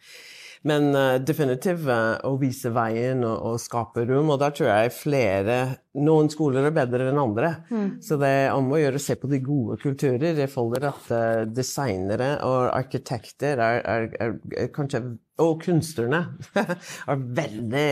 men 0.65 0.89
uh, 0.97 1.15
definitivt 1.21 1.85
uh, 1.85 2.17
å 2.25 2.35
vise 2.41 2.71
veien 2.73 3.21
og, 3.25 3.35
og, 3.51 3.57
skape 3.61 4.05
rom. 4.09 4.31
Og 4.33 4.39
da 4.41 4.51
tror 4.53 4.71
jeg 4.71 4.95
flere 4.97 5.57
Noen 5.95 6.27
skoler 6.27 6.65
er 6.67 6.73
bedre 6.75 7.05
enn 7.07 7.19
andre. 7.21 7.53
Mm. 7.69 7.91
Så 8.03 8.17
det 8.19 8.27
er 8.27 8.49
om 8.51 8.65
å 8.73 8.79
gjøre 8.81 8.99
å 8.99 9.03
se 9.03 9.15
på 9.15 9.29
de 9.31 9.37
gode 9.39 9.77
kulturer. 9.79 10.33
Jeg 10.35 10.51
føler 10.51 10.89
at 10.89 11.05
uh, 11.13 11.43
designere 11.47 12.33
og 12.43 12.65
arkitekter 12.75 13.61
er, 13.63 13.79
er, 13.85 14.07
er, 14.19 14.33
er 14.65 14.73
kanskje 14.75 15.05
og 15.39 15.59
kunstnerne 15.65 16.21
er 17.11 17.23
veldig 17.37 17.87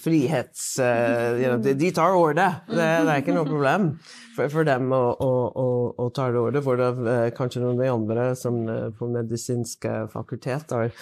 frihets... 0.00 0.62
You 0.80 1.50
know, 1.50 1.58
de, 1.60 1.74
de, 1.76 1.90
tar 1.96 2.16
ordet. 2.16 2.48
Det, 2.68 2.76
det, 2.80 3.12
er 3.12 3.20
ikke 3.20 3.36
noe 3.36 3.48
problem 3.48 3.90
for, 4.36 4.48
for 4.52 4.68
dem 4.68 4.88
å, 4.96 5.02
å, 5.20 5.30
å, 5.52 5.66
å 6.00 6.08
ta 6.16 6.30
det 6.32 6.40
ordet. 6.40 6.64
For 6.64 6.80
det, 6.80 7.16
kanskje 7.36 7.64
noen 7.64 7.76
av 7.76 7.84
de 7.84 7.92
andre 7.92 8.28
som 8.40 8.60
på 8.96 9.10
medisinsk 9.12 9.88
fakultet 10.12 10.72
har 10.76 10.92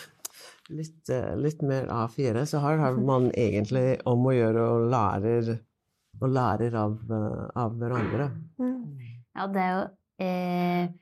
litt, 0.68 1.08
eh, 1.08 1.36
litt 1.36 1.62
mer 1.62 1.88
A4, 1.92 2.44
så 2.46 2.58
har 2.58 2.96
man 2.96 3.30
egentlig 3.46 3.98
om 4.08 4.26
å 4.28 4.34
gjøre 4.34 4.66
og 4.74 4.88
lærer, 4.92 5.52
og 6.20 6.32
lærer 6.34 6.78
av, 6.78 6.98
eh, 7.18 7.44
av 7.64 7.76
hverandre. 7.80 8.30
Mm. 8.60 8.78
Ja, 9.38 9.46
det 9.54 9.64
er 9.64 9.74
jo 9.76 9.84
eh, 10.24 10.96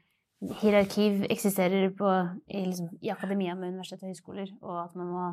Hierarki 0.61 1.09
eksisterer 1.33 1.89
på, 1.97 2.13
i, 2.47 2.67
liksom, 2.69 2.91
i, 3.01 3.11
akademia 3.11 3.55
med 3.57 3.73
universitet 3.73 4.03
og 4.05 4.13
høyskoler, 4.13 4.51
og 4.61 4.81
at 4.85 4.97
man 4.99 5.13
må 5.13 5.27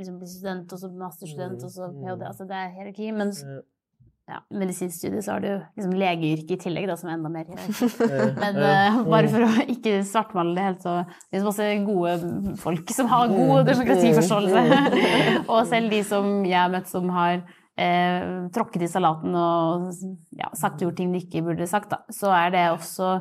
liksom 0.00 0.18
bli 0.20 0.28
student, 0.28 0.72
og 0.72 0.80
så 0.80 0.90
masterstudent, 0.92 1.64
og 1.64 1.72
så 1.72 1.90
ph.d. 1.92 2.22
Altså 2.24 2.46
det 2.48 2.56
er 2.56 2.72
hierarki. 2.74 3.10
mens 3.16 3.42
ja, 4.26 4.40
medisinstudiet 4.50 5.22
så 5.22 5.36
har 5.36 5.42
du 5.44 5.50
liksom 5.78 5.92
legeyrket 5.94 6.56
i 6.56 6.58
tillegg, 6.64 6.88
da, 6.90 6.96
som 6.98 7.10
er 7.10 7.14
enda 7.14 7.30
mer 7.30 7.46
Men 8.42 8.58
uh, 8.58 8.98
bare 9.06 9.30
for 9.30 9.46
å 9.46 9.66
ikke 9.70 10.00
svartmale 10.08 10.56
det 10.56 10.64
helt, 10.66 10.82
så 10.82 10.96
det 11.06 11.38
er 11.38 11.46
masse 11.46 11.68
gode 11.86 12.16
folk 12.58 12.90
som 12.96 13.10
har 13.12 13.30
god 13.30 13.70
demokratiforståelse. 13.70 14.64
og 15.52 15.60
selv 15.70 15.94
de 15.94 16.02
som 16.08 16.42
jeg 16.42 16.58
har 16.58 16.74
møtt 16.74 16.90
som 16.90 17.06
har 17.14 17.38
eh, 17.38 18.26
tråkket 18.56 18.88
i 18.88 18.90
salaten 18.90 19.38
og 19.38 19.88
ja, 20.34 20.50
sagt 20.58 20.80
og 20.80 20.88
gjort 20.88 21.00
ting 21.00 21.14
de 21.14 21.22
ikke 21.22 21.44
burde 21.46 21.70
sagt, 21.70 21.94
da, 21.94 22.02
så 22.10 22.34
er 22.34 22.50
det 22.56 22.68
også 22.74 23.18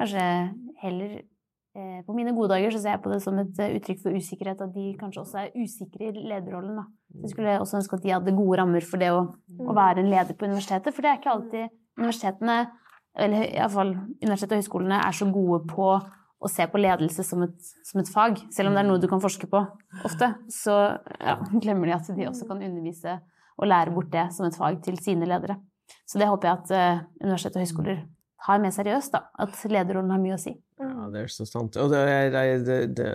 kanskje 0.00 0.26
heller 0.80 1.18
på 2.06 2.14
mine 2.16 2.32
gode 2.36 2.54
dager 2.54 2.72
så 2.72 2.80
ser 2.80 2.94
jeg 2.94 3.02
på 3.04 3.12
det 3.12 3.18
som 3.24 3.38
et 3.42 3.60
eh, 3.60 3.76
uttrykk 3.76 4.02
for 4.04 4.16
usikkerhet, 4.16 4.62
at 4.64 4.72
de 4.74 4.86
kanskje 5.00 5.22
også 5.22 5.40
er 5.42 5.54
usikre 5.58 6.08
i 6.08 6.24
lederrollen. 6.30 6.78
Da. 6.80 6.84
jeg 7.22 7.32
skulle 7.34 7.56
også 7.60 7.80
ønske 7.80 7.98
at 7.98 8.04
de 8.04 8.14
hadde 8.14 8.36
gode 8.36 8.58
rammer 8.62 8.86
for 8.86 9.02
det 9.02 9.12
å, 9.12 9.22
å, 9.60 9.76
være 9.76 10.02
en 10.02 10.10
leder 10.12 10.38
på 10.38 10.48
universitetet, 10.48 10.96
for 10.96 11.04
det 11.04 11.12
er 11.12 11.20
ikke 11.20 11.34
alltid 11.34 11.74
universitetene, 12.00 12.58
eller 13.16 13.46
iallfall 13.48 13.94
universitetet 14.22 14.56
og 14.56 14.62
høyskolene, 14.62 15.00
er 15.04 15.16
så 15.16 15.28
gode 15.32 15.62
på 15.70 15.90
å 16.36 16.50
se 16.52 16.66
på 16.68 16.80
ledelse 16.80 17.24
som 17.24 17.44
et, 17.46 17.70
som 17.88 18.00
et, 18.02 18.10
fag, 18.12 18.42
selv 18.52 18.70
om 18.70 18.76
det 18.76 18.82
er 18.82 18.88
noe 18.90 19.00
du 19.00 19.08
kan 19.10 19.22
forske 19.22 19.48
på 19.50 19.62
ofte. 20.04 20.32
Så 20.52 20.74
ja, 20.74 21.38
glemmer 21.62 21.88
de 21.88 21.96
at 21.96 22.10
de 22.12 22.28
også 22.28 22.48
kan 22.48 22.60
undervise 22.60 23.16
og 23.56 23.70
lære 23.70 23.94
bort 23.94 24.12
det 24.12 24.28
som 24.36 24.48
et 24.48 24.58
fag 24.58 24.82
til 24.84 25.00
sine 25.00 25.28
ledere. 25.28 25.56
Så 26.06 26.20
det 26.20 26.28
håper 26.28 26.50
jeg 26.50 26.60
at 26.60 26.74
uh, 26.76 27.06
universitet 27.24 27.56
og 27.56 27.64
høyskoler 27.64 28.04
har 28.46 28.60
med 28.62 28.74
seriøst, 28.74 29.16
da. 29.16 29.24
At 29.42 29.56
lederrollen 29.64 30.12
har 30.12 30.22
mye 30.22 30.36
å 30.36 30.40
si. 30.40 30.52
Ja, 30.76 31.06
det 31.08 31.22
er 31.22 31.30
så 31.32 31.46
sant. 31.48 31.76
Og 31.80 31.88
det, 31.88 32.00
jeg, 32.04 32.58
det, 32.66 32.74
det, 32.98 33.06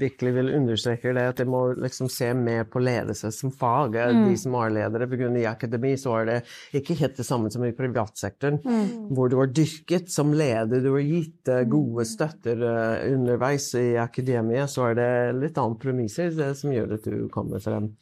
virkelig 0.00 0.30
vil 0.38 0.54
understreke 0.56 1.12
det 1.12 1.24
at 1.34 1.42
jeg 1.42 1.50
må 1.52 1.58
liksom 1.76 2.08
se 2.08 2.30
mer 2.32 2.64
på 2.64 2.80
ledelse 2.80 3.28
som 3.36 3.52
fag. 3.52 3.98
Mm. 3.98 4.22
De 4.30 4.38
som 4.40 4.56
har 4.56 4.72
ledere. 4.72 5.08
på 5.10 5.18
grunn 5.20 5.36
av 5.36 5.42
I 5.42 5.48
akademi 5.50 5.90
så 6.00 6.14
er 6.16 6.30
det 6.30 6.36
ikke 6.80 6.96
helt 7.02 7.18
det 7.20 7.26
samme 7.28 7.50
som 7.52 7.66
i 7.66 7.74
privatsektoren, 7.76 8.56
mm. 8.64 9.10
hvor 9.12 9.28
du 9.28 9.36
har 9.36 9.52
dyrket 9.52 10.08
som 10.12 10.32
leder, 10.32 10.80
du 10.80 10.94
har 10.94 11.04
gitt 11.04 11.50
uh, 11.52 11.60
gode 11.68 12.06
støtter 12.08 12.64
uh, 12.64 13.04
underveis 13.12 13.68
i 13.76 13.98
akademia, 14.00 14.64
så 14.70 14.88
er 14.88 14.96
det 14.96 15.10
litt 15.42 15.60
annet 15.60 15.82
premisser 15.82 16.32
det, 16.36 16.54
som 16.56 16.72
gjør 16.72 16.96
at 16.96 17.04
du 17.04 17.28
kommer 17.34 17.60
frem. 17.60 17.92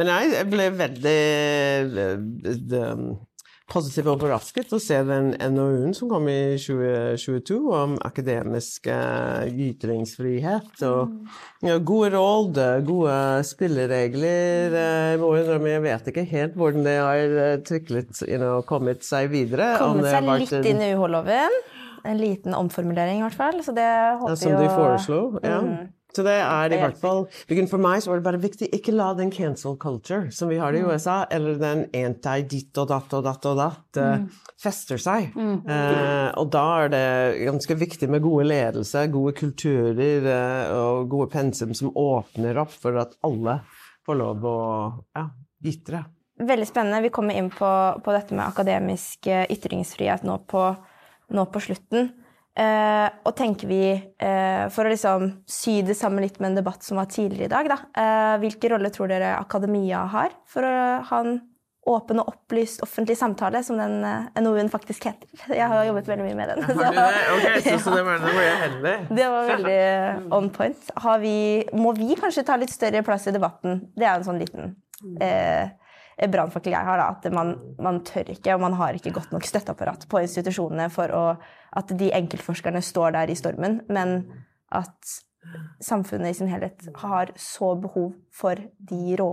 Men 0.00 0.14
jeg 0.14 0.48
ble 0.48 0.70
veldig 0.80 1.20
positivt 3.72 4.10
overrasket 4.12 4.72
å 4.76 4.80
se 4.82 4.98
den 5.06 5.32
NOU-en 5.54 5.94
som 5.96 6.10
kom 6.10 6.28
i 6.30 6.58
2022 6.60 7.58
om 7.76 7.96
akademisk 8.04 8.88
uh, 8.92 9.46
ytringsfrihet. 9.48 10.74
Og 10.88 11.12
mm. 11.12 11.38
ja, 11.68 11.78
gode 11.92 12.12
råd, 12.14 12.60
gode 12.88 13.16
spilleregler. 13.48 14.76
Uh, 14.76 15.62
jeg 15.72 15.84
vet 15.86 16.12
ikke 16.12 16.26
helt 16.34 16.58
hvordan 16.58 16.86
det 16.86 16.96
har 16.98 17.38
eh, 17.46 17.54
tryklet, 17.66 18.12
you 18.28 18.40
know, 18.40 18.60
kommet 18.66 19.06
seg 19.06 19.32
videre. 19.32 19.72
Kommet 19.80 20.10
seg 20.10 20.28
litt 20.28 20.70
inn 20.74 20.84
i 20.84 20.92
UH-loven. 20.96 21.58
En 22.08 22.18
liten 22.18 22.54
omformulering, 22.58 23.20
i 23.22 23.26
hvert 23.26 23.38
fall. 23.38 23.60
Så 23.64 23.74
det 23.76 23.88
håper 24.20 24.34
ja, 24.34 24.38
som 24.40 24.56
de 24.58 24.70
foreslo, 24.70 25.20
ja. 25.40 25.58
Mm. 25.62 25.90
Så 26.12 26.24
det 26.26 26.34
er 26.36 26.74
i 26.74 26.78
hvert 26.80 26.98
fall 27.00 27.24
For 27.70 27.80
meg 27.80 28.02
så 28.04 28.10
var 28.10 28.20
det 28.20 28.26
bare 28.26 28.40
viktig 28.42 28.68
ikke 28.76 28.92
la 28.94 29.12
den 29.16 29.32
cancel 29.32 29.78
culture 29.80 30.28
som 30.34 30.50
vi 30.52 30.58
har 30.60 30.76
i 30.76 30.82
mm. 30.82 30.90
USA, 30.90 31.22
eller 31.32 31.56
den 31.60 31.86
anti-ditt 31.96 32.76
og 32.82 32.90
datt 32.90 33.14
og 33.16 33.24
datt 33.24 33.48
og 33.48 33.58
datt, 33.58 34.00
mm. 34.00 34.26
fester 34.60 35.00
seg. 35.00 35.30
Mm. 35.32 35.62
Eh, 35.64 36.28
og 36.40 36.50
da 36.52 36.64
er 36.82 36.92
det 36.92 37.04
ganske 37.48 37.78
viktig 37.80 38.10
med 38.12 38.24
gode 38.24 38.46
ledelse, 38.50 39.06
gode 39.12 39.34
kulturer 39.38 40.28
uh, 40.28 40.72
og 40.76 41.08
gode 41.12 41.30
pensum 41.32 41.72
som 41.76 41.92
åpner 41.96 42.60
opp 42.60 42.74
for 42.76 43.00
at 43.00 43.16
alle 43.24 43.60
får 44.06 44.18
lov 44.18 44.48
å 44.48 44.58
ja, 45.16 45.26
ytre. 45.72 46.04
Veldig 46.42 46.68
spennende. 46.68 47.04
Vi 47.06 47.12
kommer 47.14 47.38
inn 47.38 47.52
på, 47.54 47.70
på 48.02 48.14
dette 48.14 48.36
med 48.36 48.44
akademisk 48.48 49.28
ytringsfrihet 49.30 50.26
nå 50.26 50.40
på, 50.50 50.64
nå 51.32 51.46
på 51.52 51.62
slutten. 51.62 52.10
Uh, 52.52 53.08
og 53.24 53.32
tenker 53.32 53.64
vi, 53.64 53.94
uh, 53.96 54.66
for 54.72 54.84
å 54.84 54.90
liksom 54.92 55.30
sy 55.48 55.78
det 55.86 55.94
sammen 55.96 56.20
litt 56.20 56.36
med 56.36 56.50
en 56.50 56.58
debatt 56.58 56.84
som 56.84 56.98
var 57.00 57.08
tidligere 57.08 57.48
i 57.48 57.52
dag, 57.52 57.70
da, 57.72 57.78
uh, 57.96 58.34
hvilke 58.42 58.68
roller 58.68 58.92
tror 58.92 59.08
dere 59.08 59.38
akademia 59.38 60.02
har 60.12 60.34
for 60.52 60.68
å 60.68 60.74
ha 61.08 61.20
en 61.24 61.38
åpen 61.88 62.20
og 62.20 62.28
opplyst 62.34 62.84
offentlig 62.84 63.16
samtale, 63.18 63.62
som 63.64 63.80
den 63.80 64.04
NOU-en 64.44 64.68
faktisk 64.70 65.08
heter? 65.08 65.30
Jeg 65.62 65.70
har 65.72 65.86
jobbet 65.88 66.10
veldig 66.12 66.26
mye 66.28 66.36
med 66.42 66.52
den. 66.52 66.68
Så, 66.68 66.90
okay, 67.38 67.56
så, 67.64 67.78
så 67.86 67.96
det, 67.96 68.04
var, 68.10 68.20
det 68.20 68.36
var. 68.36 69.08
Det 69.08 69.30
var 69.32 69.48
veldig 69.54 69.80
on 70.36 70.52
point. 70.52 70.92
Vi, 71.24 71.36
må 71.72 71.96
vi 71.96 72.12
kanskje 72.20 72.44
ta 72.46 72.60
litt 72.60 72.74
større 72.74 73.00
plass 73.06 73.26
i 73.32 73.34
debatten? 73.34 73.80
Det 73.96 74.04
er 74.04 74.18
en 74.18 74.28
sånn 74.28 74.42
liten 74.44 74.76
brannfakkel 76.28 76.76
jeg 76.76 76.86
har, 76.86 77.00
da, 77.00 77.08
at 77.16 77.26
man, 77.34 77.56
man, 77.82 78.04
tør 78.06 78.28
ikke, 78.36 78.52
og 78.54 78.62
man 78.62 78.76
har 78.78 78.94
ikke 78.94 79.16
godt 79.16 79.32
nok 79.34 79.48
støtteapparat 79.48 80.04
på 80.12 80.20
institusjonene 80.22 80.92
for 80.92 81.16
å 81.16 81.24
at 81.72 81.92
de 81.98 82.10
enkeltforskerne 82.14 82.82
står 82.84 83.14
der 83.16 83.32
i 83.32 83.36
stormen, 83.38 83.80
men 83.88 84.20
at 84.72 85.14
samfunnet 85.82 86.30
i 86.30 86.38
sin 86.38 86.50
helhet 86.50 86.86
har 87.02 87.32
så 87.40 87.72
behov 87.80 88.12
for 88.34 88.60
de 88.90 89.16
rå 89.18 89.30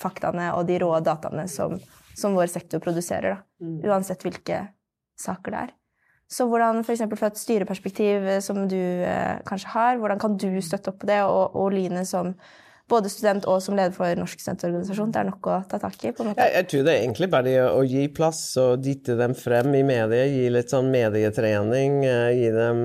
faktaene 0.00 0.50
og 0.56 0.66
de 0.68 0.80
rå 0.82 0.90
dataene 1.04 1.46
som, 1.50 1.76
som 2.18 2.34
vår 2.36 2.50
sektor 2.52 2.82
produserer, 2.82 3.36
da. 3.36 3.42
Mm. 3.62 3.78
uansett 3.86 4.24
hvilke 4.26 4.64
saker 5.20 5.54
det 5.54 5.64
er. 5.66 5.74
Så 6.26 6.48
hvordan, 6.50 6.82
f.eks. 6.82 7.04
fra 7.14 7.30
et 7.30 7.38
styreperspektiv 7.38 8.26
som 8.42 8.64
du 8.66 8.76
eh, 8.76 9.36
kanskje 9.46 9.70
har, 9.76 10.00
hvordan 10.02 10.18
kan 10.18 10.34
du 10.34 10.48
støtte 10.64 10.90
opp 10.90 10.98
på 11.04 11.08
det, 11.08 11.20
og, 11.22 11.54
og 11.54 11.70
Line 11.76 12.02
som 12.08 12.34
både 12.90 13.10
student 13.10 13.46
og 13.50 13.58
som 13.62 13.74
leder 13.76 13.94
for 13.94 14.18
Norsk 14.18 14.40
studentorganisasjon. 14.42 15.10
Det 15.14 15.20
er 15.20 15.28
nok 15.28 15.48
å 15.50 15.56
ta 15.70 15.80
tak 15.82 15.96
i. 16.04 16.12
på 16.14 16.22
en 16.22 16.30
måte. 16.30 16.44
Jeg, 16.44 16.54
jeg 16.54 16.68
tror 16.70 16.84
det 16.86 16.92
er 16.92 17.02
egentlig 17.02 17.28
bare 17.32 17.54
å 17.72 17.82
gi 17.86 18.04
plass 18.14 18.42
og 18.62 18.84
dytte 18.84 19.16
dem 19.18 19.34
frem 19.38 19.74
i 19.74 19.82
media. 19.86 20.26
Gi 20.30 20.46
litt 20.54 20.72
sånn 20.74 20.92
medietrening. 20.94 21.98
Eh, 22.06 22.30
gi 22.38 22.52
dem, 22.54 22.80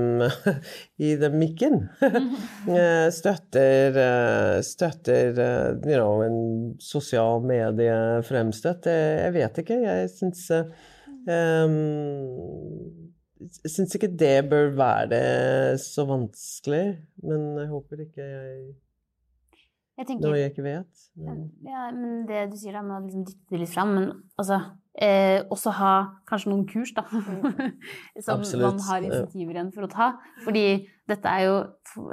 gi 1.05 1.13
dem 1.21 1.39
mikken. 1.41 1.81
Eh, 2.71 3.07
støtter, 3.13 3.95
eh, 3.99 4.57
støtter 4.63 5.37
you 5.85 5.97
know, 5.97 6.21
en 6.23 6.37
sosial 6.81 7.41
mediefremstøtt. 7.45 8.87
Jeg 8.87 9.33
vet 9.35 9.59
ikke. 9.63 9.77
Jeg 9.81 10.11
syns 10.13 10.45
um, 10.51 11.75
jeg 13.41 13.73
syns 13.73 13.97
ikke 13.97 14.11
det 14.21 14.35
bør 14.51 14.71
være 14.77 15.21
så 15.81 16.05
vanskelig, 16.09 16.85
men 17.25 17.45
jeg 17.59 17.71
håper 17.73 18.05
ikke 18.05 18.27
jeg 18.29 18.63
tenker, 20.07 20.23
Noe 20.23 20.39
jeg 20.39 20.53
ikke 20.53 20.65
vet? 20.65 21.01
Men... 21.19 21.41
Ja, 21.67 21.89
men 21.95 22.23
det 22.29 22.47
du 22.51 22.55
sier 22.59 22.77
da 22.77 22.83
med 22.85 22.95
å 22.97 23.01
liksom 23.05 23.25
dytte 23.27 23.53
det 23.53 23.61
litt 23.63 23.73
fram, 23.73 23.91
men 23.97 24.07
altså 24.39 24.61
eh, 24.95 25.43
også 25.51 25.73
ha 25.77 25.91
kanskje 26.29 26.51
noen 26.51 26.65
kurs, 26.69 26.93
da. 26.97 27.05
som 28.23 28.39
Absolutt. 28.39 28.65
man 28.65 28.81
har 28.87 29.05
insentiver 29.05 29.59
igjen 29.59 29.71
for 29.75 29.87
å 29.87 29.91
ta. 29.91 30.09
Fordi 30.45 30.65
dette 31.11 31.37
er 31.37 31.47
jo 31.47 31.55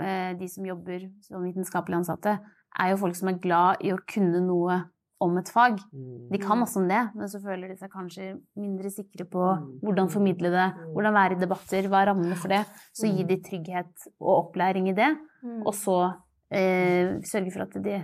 eh, 0.02 0.34
De 0.38 0.50
som 0.50 0.66
jobber 0.66 1.08
som 1.24 1.46
vitenskapelig 1.46 2.02
ansatte, 2.02 2.38
er 2.78 2.92
jo 2.92 3.00
folk 3.00 3.16
som 3.18 3.32
er 3.32 3.42
glad 3.42 3.82
i 3.86 3.94
å 3.94 4.02
kunne 4.08 4.42
noe 4.44 4.82
om 5.24 5.34
et 5.40 5.48
fag. 5.50 5.80
De 6.30 6.38
kan 6.38 6.54
mm. 6.54 6.60
masse 6.62 6.78
om 6.78 6.86
det, 6.86 7.00
men 7.18 7.30
så 7.30 7.40
føler 7.42 7.72
de 7.72 7.78
seg 7.80 7.90
kanskje 7.90 8.28
mindre 8.60 8.90
sikre 8.94 9.26
på 9.26 9.42
mm. 9.42 9.64
hvordan 9.82 10.12
formidle 10.12 10.52
det, 10.54 10.68
mm. 10.76 10.92
hvordan 10.94 11.16
være 11.16 11.34
i 11.34 11.40
debatter, 11.40 11.88
hva 11.90 12.02
er 12.02 12.10
rammene 12.12 12.38
for 12.38 12.54
det. 12.54 12.60
Så 12.94 13.10
gi 13.10 13.26
de 13.26 13.40
trygghet 13.42 14.06
og 14.20 14.32
opplæring 14.36 14.92
i 14.92 14.96
det, 14.98 15.10
og 15.64 15.74
så 15.74 15.98
eh, 16.50 17.16
sørge 17.28 17.54
for 17.54 17.66
at 17.66 17.74
de, 17.84 17.96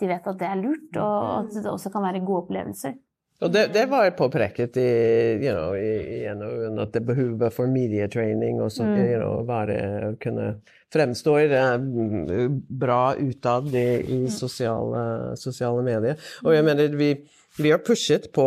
de, 0.00 0.06
vet 0.08 0.30
at 0.30 0.38
det 0.40 0.48
er 0.48 0.60
lurt, 0.60 1.00
og 1.00 1.44
at 1.44 1.58
det 1.58 1.72
også 1.72 1.92
kan 1.94 2.06
være 2.06 2.24
gode 2.24 2.44
opplevelser. 2.44 2.96
Og 3.42 3.50
det, 3.52 3.64
det 3.74 3.88
var 3.90 4.12
påpekt 4.16 4.76
i, 4.78 4.90
you 5.42 5.50
know, 5.52 5.74
i, 5.76 6.22
i 6.22 6.34
NOU-en 6.38 6.78
at 6.80 6.92
det 6.94 7.02
er 7.02 7.08
behovet 7.08 7.52
for 7.52 7.68
medietraining 7.68 8.60
og 8.62 8.70
sånn, 8.72 8.94
you 8.94 9.18
know, 9.18 9.42
være, 9.48 10.14
kunne 10.22 10.52
fremstå 10.94 11.34
eh, 11.42 11.74
bra 12.84 13.00
utad 13.18 13.74
i, 13.74 13.88
i 14.16 14.20
sosiale, 14.32 15.34
sosiale 15.40 15.82
medier. 15.84 16.30
Og 16.46 16.54
jeg 16.54 16.66
mener, 16.66 16.94
vi, 16.96 17.10
vi 17.58 17.70
har 17.70 17.82
pushet 17.86 18.30
på 18.34 18.44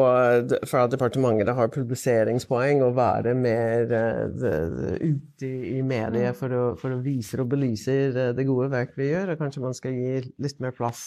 fra 0.68 0.82
departementet 0.92 1.48
det 1.48 1.56
har 1.56 1.70
publiseringspoeng 1.72 2.82
å 2.84 2.90
være 2.96 3.36
mer 3.40 3.94
uh, 3.94 4.98
ute 5.00 5.48
i, 5.48 5.80
mediet 5.86 6.36
for 6.36 6.52
å, 6.52 6.64
for 6.80 6.96
å 6.96 7.02
vise 7.04 7.40
og 7.40 7.52
belyse 7.54 7.96
det 8.36 8.48
gode 8.48 8.68
verk 8.74 8.98
vi 9.00 9.12
gjør. 9.14 9.34
Og 9.34 9.44
kanskje 9.44 9.64
man 9.64 9.78
skal 9.78 9.96
gi 9.96 10.26
litt 10.44 10.60
mer 10.64 10.76
plass 10.76 11.06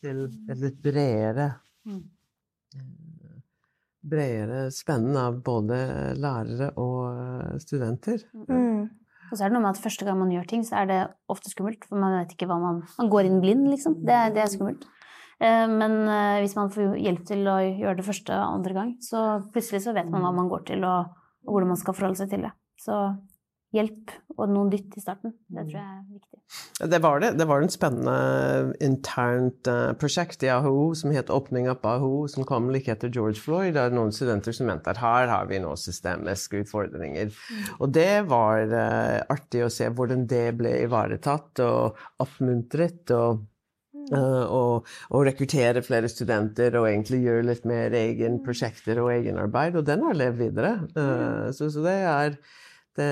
til 0.00 0.24
et 0.48 0.62
litt 0.62 0.80
bredere 0.84 1.52
bredere 4.08 4.68
spenn 4.74 5.10
av 5.18 5.40
både 5.44 5.78
lærere 6.18 6.70
og 6.80 7.58
studenter. 7.62 8.22
Mm. 8.48 8.86
Og 9.28 9.34
så 9.36 9.44
er 9.44 9.50
det 9.50 9.56
noe 9.56 9.64
med 9.66 9.74
at 9.74 9.82
første 9.82 10.06
gang 10.06 10.16
man 10.20 10.30
gjør 10.32 10.46
ting, 10.48 10.62
så 10.64 10.80
er 10.82 10.88
det 10.88 11.00
ofte 11.32 11.52
skummelt. 11.52 11.84
For 11.88 12.00
man 12.00 12.16
vet 12.16 12.32
ikke 12.32 12.48
hva 12.48 12.56
man 12.62 12.80
Man 12.96 13.10
går 13.12 13.28
inn 13.28 13.42
blind, 13.42 13.66
liksom. 13.68 13.98
Det, 14.06 14.16
det 14.36 14.44
er 14.44 14.52
skummelt. 14.52 14.86
Eh, 15.38 15.66
men 15.70 16.00
eh, 16.10 16.40
hvis 16.42 16.56
man 16.58 16.70
får 16.74 16.98
hjelp 16.98 17.24
til 17.28 17.46
å 17.46 17.58
gjøre 17.62 18.00
det 18.00 18.08
første 18.08 18.34
og 18.34 18.58
andre 18.58 18.78
gang, 18.80 18.92
så 19.04 19.24
plutselig 19.54 19.84
så 19.86 19.96
vet 19.96 20.10
man 20.10 20.26
hva 20.26 20.34
man 20.34 20.50
går 20.50 20.68
til, 20.72 20.86
og, 20.88 21.18
og 21.46 21.54
hvordan 21.54 21.74
man 21.74 21.82
skal 21.82 21.98
forholde 21.98 22.22
seg 22.22 22.32
til 22.32 22.46
det. 22.48 22.54
Så 22.82 22.96
hjelp 23.74 24.14
og 24.38 24.48
noen 24.48 24.70
dytt 24.72 24.94
i 24.96 25.02
starten, 25.02 25.34
det 25.52 25.66
tror 25.68 25.76
jeg 25.76 25.84
er 25.84 26.04
viktig. 26.08 26.88
Det 26.88 27.00
var 27.04 27.20
det. 27.20 27.28
Det 27.36 27.46
var 27.50 27.60
en 27.60 27.72
spennende 27.72 28.76
internt 28.86 29.68
uh, 29.68 29.90
prosjekt 30.00 30.46
i 30.46 30.48
AHO 30.54 30.94
som 30.96 31.12
het 31.12 31.28
Åpning 31.34 31.68
opp 31.68 31.84
AHO, 31.84 32.22
som 32.32 32.46
kom 32.48 32.70
like 32.72 32.94
etter 32.94 33.12
George 33.12 33.42
Floyd. 33.42 33.74
Det 33.76 33.82
er 33.82 33.92
noen 33.92 34.14
studenter 34.16 34.56
som 34.56 34.70
mente 34.70 34.88
at 34.94 35.02
her 35.02 35.28
har 35.28 35.50
vi 35.50 35.60
nå 35.60 35.74
systemiske 35.76 36.62
utfordringer. 36.62 37.28
Mm. 37.28 37.68
Og 37.76 37.92
det 37.98 38.14
var 38.30 38.72
artig 39.28 39.66
å 39.66 39.70
se 39.74 39.90
hvordan 39.92 40.24
det 40.30 40.46
ble 40.56 40.72
ivaretatt 40.86 41.66
og 41.66 42.00
oppmuntret. 42.24 43.12
og 43.12 43.44
og, 44.14 44.86
og, 45.10 45.24
rekruttere 45.28 45.82
flere 45.84 46.10
studenter 46.10 46.76
og 46.80 46.88
egentlig 46.90 47.22
gjøre 47.24 47.48
litt 47.50 47.66
mer 47.68 47.94
egen 47.98 48.40
prosjekter 48.44 49.02
og 49.02 49.12
egenarbeid. 49.16 49.78
Og 49.80 49.86
den 49.88 50.06
har 50.06 50.18
levd 50.18 50.40
videre. 50.42 50.72
Uh, 50.94 51.50
så, 51.54 51.70
så, 51.72 51.84
det 51.84 51.98
er 51.98 52.38
det, 52.98 53.10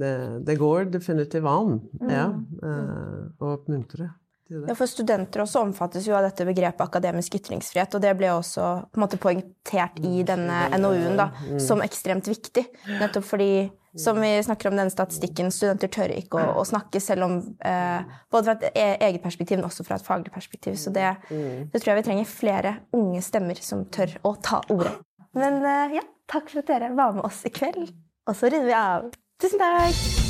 det, 0.00 0.14
det, 0.46 0.58
går 0.58 0.90
definitivt 0.90 1.46
an 1.46 1.76
ja, 2.10 2.30
uh, 2.64 3.28
å 3.38 3.54
oppmuntre. 3.54 4.10
Ja, 4.50 4.74
for 4.74 4.90
Studenter 4.90 5.44
også 5.44 5.62
omfattes 5.62 6.06
jo 6.08 6.16
av 6.18 6.24
dette 6.26 6.46
begrepet 6.48 6.82
akademisk 6.82 7.36
ytringsfrihet. 7.38 7.94
Og 7.94 8.02
det 8.02 8.14
ble 8.18 8.32
også 8.34 8.70
på 8.90 8.98
en 8.98 9.04
måte 9.04 9.20
poengtert 9.22 10.00
i 10.02 10.24
denne 10.26 10.64
NOU-en 10.76 11.20
da, 11.20 11.30
som 11.62 11.84
ekstremt 11.84 12.30
viktig. 12.30 12.66
Nettopp 12.98 13.28
fordi 13.30 13.52
som 13.94 14.20
vi 14.20 14.42
snakker 14.42 14.68
om 14.68 14.76
denne 14.76 14.90
statistikken, 14.90 15.50
studenter 15.50 15.90
tør 15.90 16.12
ikke 16.14 16.38
å, 16.38 16.60
å 16.60 16.66
snakke 16.66 17.00
selv 17.02 17.26
om 17.26 17.36
eh, 17.66 18.04
Både 18.30 18.46
fra 18.46 18.54
et 18.54 18.78
e-, 18.78 18.98
eget 19.08 19.22
perspektiv, 19.24 19.58
men 19.58 19.66
også 19.66 19.86
fra 19.86 19.98
et 19.98 20.06
faglig 20.06 20.30
perspektiv. 20.34 20.78
Så 20.78 20.94
det, 20.94 21.08
det, 21.30 21.80
tror 21.80 21.92
jeg 21.92 22.00
vi 22.02 22.06
trenger 22.06 22.30
flere 22.30 22.74
unge 22.94 23.22
stemmer 23.26 23.58
som 23.58 23.82
tør 23.90 24.14
å 24.22 24.36
ta 24.38 24.62
ordet. 24.70 24.94
Men 25.34 25.58
eh, 25.66 25.98
ja, 25.98 26.06
takk 26.30 26.52
for 26.52 26.62
at 26.62 26.70
dere 26.70 26.94
var 26.94 27.18
med 27.18 27.26
oss 27.26 27.42
i 27.46 27.54
kveld. 27.54 27.90
Og 28.30 28.38
så 28.38 28.52
runder 28.52 28.70
vi 28.70 28.78
av. 28.78 29.10
Tusen 29.42 29.62
takk! 29.62 30.29